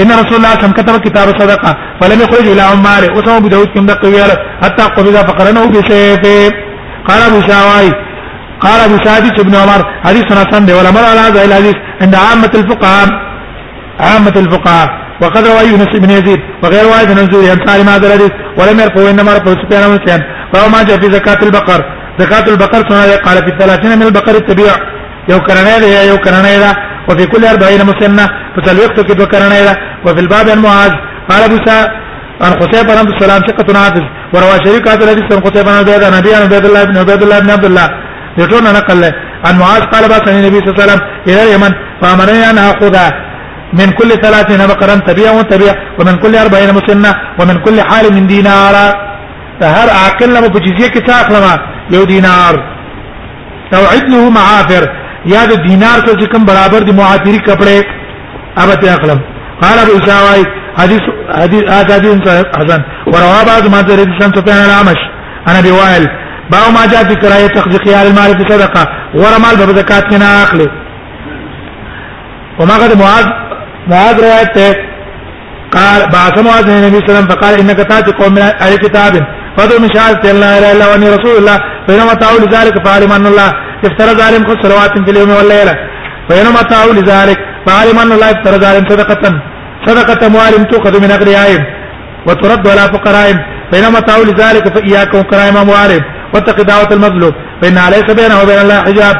ان 0.00 0.08
رسول 0.20 0.36
الله 0.38 0.54
صلى 0.54 0.62
الله 0.62 0.62
عليه 0.62 0.64
وسلم 0.64 0.72
كتب 0.80 0.94
كتاب 1.06 1.26
الصدقه 1.34 1.72
فلم 2.00 2.18
يخرج 2.24 2.46
الى 2.52 2.62
عمار 2.70 3.02
وسمى 3.16 3.36
ابو 3.36 3.48
داود 3.48 3.66
كم 3.74 3.86
دق 3.86 4.02
حتى 4.62 4.82
قبض 4.96 5.16
فقرنه 5.28 5.64
بسيفه 5.74 6.50
قال 7.08 7.20
ابو 7.28 7.38
شاواي 7.48 7.92
قال 8.60 8.80
ابو 8.80 8.96
سعيد 9.04 9.40
بن 9.46 9.54
عمر 9.54 9.80
حديث 10.06 10.24
حسن 10.24 10.62
ولا 10.76 10.90
مر 10.96 11.04
على 11.12 11.20
هذا 11.26 11.44
الحديث 11.44 11.74
عند 12.02 12.14
عامه 12.14 12.50
الفقهاء 12.60 13.08
عامه 14.00 14.32
الفقهاء 14.36 15.07
وقد 15.22 15.46
روى 15.46 15.62
يونس 15.70 15.88
بن 16.02 16.10
يزيد 16.10 16.40
وغير 16.64 16.84
واحد 16.86 17.08
من 17.10 17.26
زوري 17.32 17.52
امثال 17.52 17.84
ما 17.84 17.96
هذا 17.96 18.06
الحديث 18.06 18.30
ولم 18.58 18.80
يرفعه 18.80 19.10
انما 19.10 19.32
رفعه 19.36 19.56
سفيان 19.68 19.88
بن 19.88 19.98
سفيان 20.06 20.22
فهو 20.54 20.68
ما 20.68 20.82
جاء 20.82 21.00
في 21.00 21.12
زكاة 21.12 21.38
البقر 21.46 21.84
زكاة 22.18 22.52
البقر 22.52 22.88
سنة 22.88 23.16
قال 23.16 23.36
في 23.38 23.48
الثلاثين 23.54 23.98
من 23.98 24.06
البقر 24.06 24.32
تبيع 24.38 24.72
يو 25.28 25.40
كرنيدا 25.40 25.86
يا 25.86 26.02
يو 26.02 26.18
كرنيدا 26.18 26.72
وفي 27.08 27.26
كل 27.26 27.44
أربعين 27.44 27.84
مسنة 27.86 28.28
فتلويق 28.56 28.92
تكد 28.94 29.20
وكرنيدا 29.20 29.76
وفي 30.06 30.20
الباب 30.20 30.48
عن 30.50 30.58
معاذ 30.58 30.92
قال 31.30 31.42
ابو 31.42 31.58
عن 32.40 32.52
قتيبة 32.52 32.88
بن 32.92 32.98
عبد 32.98 33.08
السلام 33.08 33.42
ثقة 33.46 33.74
حافظ 33.78 34.02
وروى 34.34 34.64
شريك 34.64 34.88
هذا 34.88 35.04
الحديث 35.04 35.32
عن 35.34 35.40
قتيبة 35.40 35.72
بن 35.82 35.90
نبي 35.90 35.94
عن 36.04 36.12
أبي 36.14 36.34
عبيد 36.34 36.64
الله 36.66 36.84
بن 36.84 36.96
عبيد 36.98 37.22
الله 37.22 37.38
بن 37.38 37.50
عبد 37.50 37.64
الله 37.64 37.88
يجون 38.38 38.62
نقل 38.62 39.12
عن 39.44 39.58
معاذ 39.58 39.80
قال 39.82 40.08
بعثني 40.08 40.40
النبي 40.40 40.58
صلى 40.58 40.68
الله 40.68 40.82
عليه 40.82 40.84
وسلم 40.92 41.00
إلى 41.28 41.42
اليمن 41.42 41.70
فأمرني 42.02 42.50
أن 42.50 42.58
أخذها 42.58 43.27
من 43.72 43.90
كل 43.98 44.10
ثلاثين 44.22 44.60
بقرا 44.70 44.94
تبيع 45.08 45.30
وتبيع 45.38 45.74
ومن 45.98 46.16
كل 46.22 46.36
أربعين 46.36 46.70
مسنة 46.78 47.12
ومن 47.40 47.56
كل 47.64 47.80
حال 47.90 48.06
من 48.16 48.26
دينارا 48.26 48.88
فهر 49.60 49.88
عقلنا 50.02 50.40
بجزية 50.40 50.86
كتاق 50.96 51.26
لما 51.32 51.54
يو 51.90 52.04
دينار 52.04 52.56
او 53.76 53.84
عدله 53.92 54.30
معافر 54.38 54.84
يا 55.32 55.42
دو 55.50 55.54
دينار 55.68 55.98
سو 56.06 56.14
كم 56.32 56.44
برابر 56.48 56.82
دي 56.88 56.92
معافري 56.92 57.38
كبڑے 57.48 57.78
اب 58.62 58.70
تے 58.80 58.88
اقلم 58.94 59.20
قال 59.62 59.78
ابو 59.84 59.92
اسحاق 59.98 60.44
حديث 60.80 61.00
حديث 61.42 61.62
هذا 61.76 61.94
حديث 61.94 62.28
حسن 62.58 62.80
وروى 63.14 63.40
بعض 63.50 63.64
ما 63.72 63.80
ذكر 63.88 63.94
الانسان 64.02 64.30
سفيان 64.36 64.60
العمش 64.68 65.00
انا 65.50 65.60
بوائل 65.64 66.04
باو 66.50 66.68
ما 66.76 66.84
جاء 66.92 67.02
في 67.08 67.14
كرايه 67.22 67.46
تخذ 67.56 67.72
خيال 67.84 68.06
المال 68.10 68.32
في 68.38 68.44
صدقه 68.52 68.84
ورمال 69.20 69.56
بزكاه 69.68 70.00
كنا 70.10 70.30
اخله 70.44 70.68
وما 72.60 72.76
قد 72.82 72.92
معاذ 73.02 73.26
بعد 73.92 74.20
روایت 74.22 74.56
ہے 74.60 74.70
قال 75.76 76.02
بعث 76.14 76.36
معاذ 76.46 76.68
النبي 76.72 76.98
صلى 76.98 77.04
الله 77.04 77.08
عليه 77.08 77.08
وسلم 77.12 77.28
فقال 77.32 77.54
انك 77.62 77.78
تاتي 77.92 78.12
قوم 78.20 78.32
من 78.36 78.42
اهل 78.64 78.74
كتاب 78.84 79.14
فادعوا 79.56 79.80
من 79.84 79.88
شهادة 79.94 80.30
ان 80.30 80.40
لا 80.40 80.50
اله 80.58 80.70
الا 80.94 81.16
رسول 81.16 81.36
الله 81.40 81.56
فانما 81.88 82.14
تعوا 82.22 82.38
لذلك 82.44 82.74
فعلم 82.86 83.12
ان 83.18 83.26
الله 83.32 83.48
افترى 83.88 84.22
عليهم 84.26 84.44
خمس 84.50 84.58
صلوات 84.66 84.94
في 85.06 85.10
اليوم 85.14 85.30
والليله 85.36 85.74
فانما 86.28 86.60
تعوا 86.72 86.92
لذلك 86.98 87.38
فعلم 87.66 87.98
ان 88.04 88.12
الله 88.16 88.30
افترى 88.36 88.66
عليهم 88.66 88.88
صدقه 88.92 89.22
صدقه 89.88 90.26
اموال 90.26 90.54
تؤخذ 90.74 91.00
من 91.04 91.10
اغنيائهم 91.16 91.62
وترد 92.26 92.68
على 92.72 92.84
فقراء 92.96 93.28
فانما 93.72 94.00
تعوا 94.00 94.24
لذلك 94.30 94.64
فاياكم 94.76 95.18
وكرائم 95.18 95.56
اموال 95.56 95.90
واتق 96.34 96.62
دعوة 96.70 96.88
المظلوم 96.98 97.32
فإن 97.62 97.78
عليك 97.78 98.08
بينه 98.20 98.36
وبين 98.42 98.58
الله 98.64 98.78
حجاب 98.88 99.16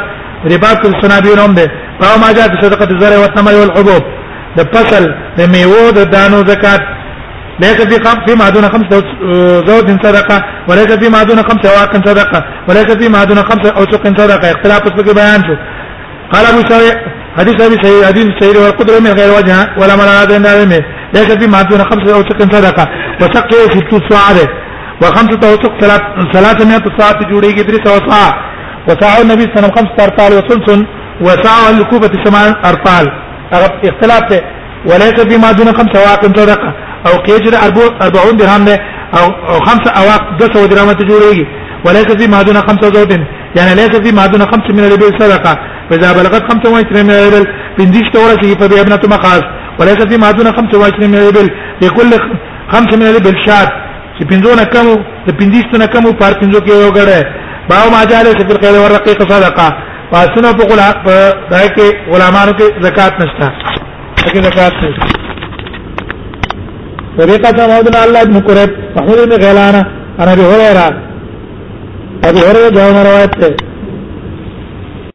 رباط 0.54 0.86
الصنابين 0.92 1.54
به 1.58 1.68
فهو 2.00 2.14
ما 2.24 2.32
جاء 2.32 2.46
في 2.52 2.62
صدقة 2.62 2.88
الزرع 2.96 3.18
والثمر 3.18 3.54
والحبوب 3.62 4.02
د 4.56 4.60
فصل 4.72 5.04
د 5.38 5.40
میوه 5.54 5.86
د 5.98 6.00
دانو 6.14 6.38
زکات 6.52 6.80
ليس 7.62 7.78
في 7.90 7.96
خمس 8.04 8.20
فيما 8.28 8.48
دون 8.50 8.64
خمس 8.72 8.86
زوج 9.68 9.86
صدقه 10.06 10.38
وليس 10.68 10.90
فی 11.00 11.08
دون 11.28 11.40
خمس 11.48 11.62
واق 11.76 11.92
صدقه 12.08 12.44
وليس 12.68 12.90
فيما 13.00 13.24
دون 13.24 13.36
خمس 13.50 13.66
اوسق 13.80 14.04
صدقه 14.20 14.50
اختلاف 14.54 14.82
اس 14.86 14.94
في 15.06 15.14
بیان 15.20 15.40
شو 15.46 15.54
قال 16.32 16.46
ابو 16.46 16.60
سعيد 16.70 16.96
حدیث 17.38 17.54
ابي 17.66 17.76
حدیث 17.76 18.08
حديث 18.08 18.26
سعيد 18.40 18.56
والقدر 18.56 18.94
من 19.00 19.10
غیر 19.20 19.30
وجه 19.38 19.56
ولا 19.80 19.96
مراد 20.00 20.32
عند 20.32 20.46
علمه 20.46 20.80
ليس 21.14 21.28
معدون 21.54 21.80
خمسة 21.90 22.14
او 22.14 22.20
اوسق 22.20 22.38
صدقه 22.56 22.88
وسقه 23.20 23.54
إيه 23.60 23.68
ست 23.74 23.92
ساعات 24.12 24.48
وخمسة 25.02 25.40
اوسق 25.50 25.72
ثلاثمائة 26.34 26.84
ساعة 26.98 27.20
جوڑی 27.30 27.50
گی 27.56 27.62
تری 27.64 27.78
سو 27.84 28.00
ساعة 28.10 28.34
وساعة 28.88 29.20
النبي 29.20 29.42
صلى 29.42 29.52
الله 29.56 29.58
عليه 29.58 29.72
وسلم 29.72 29.74
خمسة 29.78 30.04
ارطال 30.04 30.32
وسلسل 30.32 30.86
وساعة 31.20 31.70
الكوبة 31.70 32.12
ثمان 32.24 32.54
ارطال 32.64 33.08
هغه 33.52 33.68
اختلاف 33.90 34.22
ته 34.30 34.40
وليس 34.88 35.18
بما 35.30 35.50
دون 35.58 35.66
خمسة 35.78 35.98
واقع 36.08 36.22
صدقة 36.36 36.70
او 37.08 37.12
قيجر 37.26 37.54
40 37.56 38.36
درهم 38.40 38.62
ده 38.68 38.76
او 39.20 39.26
او 39.50 39.56
خمسة 39.68 39.90
اواق 40.00 40.22
دسو 40.40 40.66
درهم 40.72 40.90
تجوريږي 40.98 41.46
وليس 41.86 42.08
بما 42.20 42.42
دون 42.42 42.56
خمسة 42.66 42.88
زود 42.96 43.12
يعني 43.58 43.70
ليس 43.80 43.94
بما 44.06 44.26
دون 44.26 44.40
خمسة 44.52 44.70
من 44.76 44.84
الربل 44.86 45.12
صدقة 45.20 45.58
فاذا 45.90 46.12
بلغت 46.12 46.42
25 46.52 47.06
من 47.06 47.10
الربل 47.20 47.44
بنديش 47.78 48.06
تورثه 48.14 48.52
فبي 48.60 48.80
ابنة 48.80 49.00
مقاس 49.14 49.42
وليس 49.80 50.04
بما 50.12 50.30
دون 50.30 50.48
25 50.52 51.10
من 51.10 51.18
الربل 51.18 51.46
لكل 51.82 52.10
خمسة 52.72 52.94
من 52.96 53.02
الربل 53.10 53.34
شات 53.46 53.68
چې 54.20 54.24
پنځونه 54.32 54.62
کم 54.74 54.86
د 55.28 55.30
پنځشتونه 55.40 55.84
کم 55.86 56.12
پر 56.20 56.32
پنځو 56.42 56.60
کې 56.64 56.70
یو 56.70 56.90
غړې 56.96 57.20
باو 57.70 57.90
ما 57.90 58.04
جاله 58.04 58.32
چې 58.32 58.42
پر 58.48 58.56
قیل 58.62 58.76
ورقیق 58.76 59.22
صدقه 59.32 59.68
پاسونه 60.12 60.50
په 60.58 60.64
غلا 60.70 60.88
په 61.04 61.14
دای 61.52 61.68
کې 61.76 61.86
غلامانو 62.12 62.52
کې 62.58 62.66
زکات 62.86 63.12
نشته 63.22 63.46
کې 64.32 64.40
زکات 64.48 64.74
نشته 64.84 65.08
طریقه 67.18 67.50
ته 67.56 67.62
مولانا 67.70 68.02
الله 68.04 68.20
ابن 68.26 68.36
قریب 68.48 68.70
محمود 68.96 69.18
بن 69.24 69.32
غیلان 69.44 69.74
انا 70.20 70.34
به 70.38 70.50
دې 70.50 71.08
ابي 72.28 72.40
هريره 72.48 73.02
روایت 73.08 73.32
ده 73.40 73.67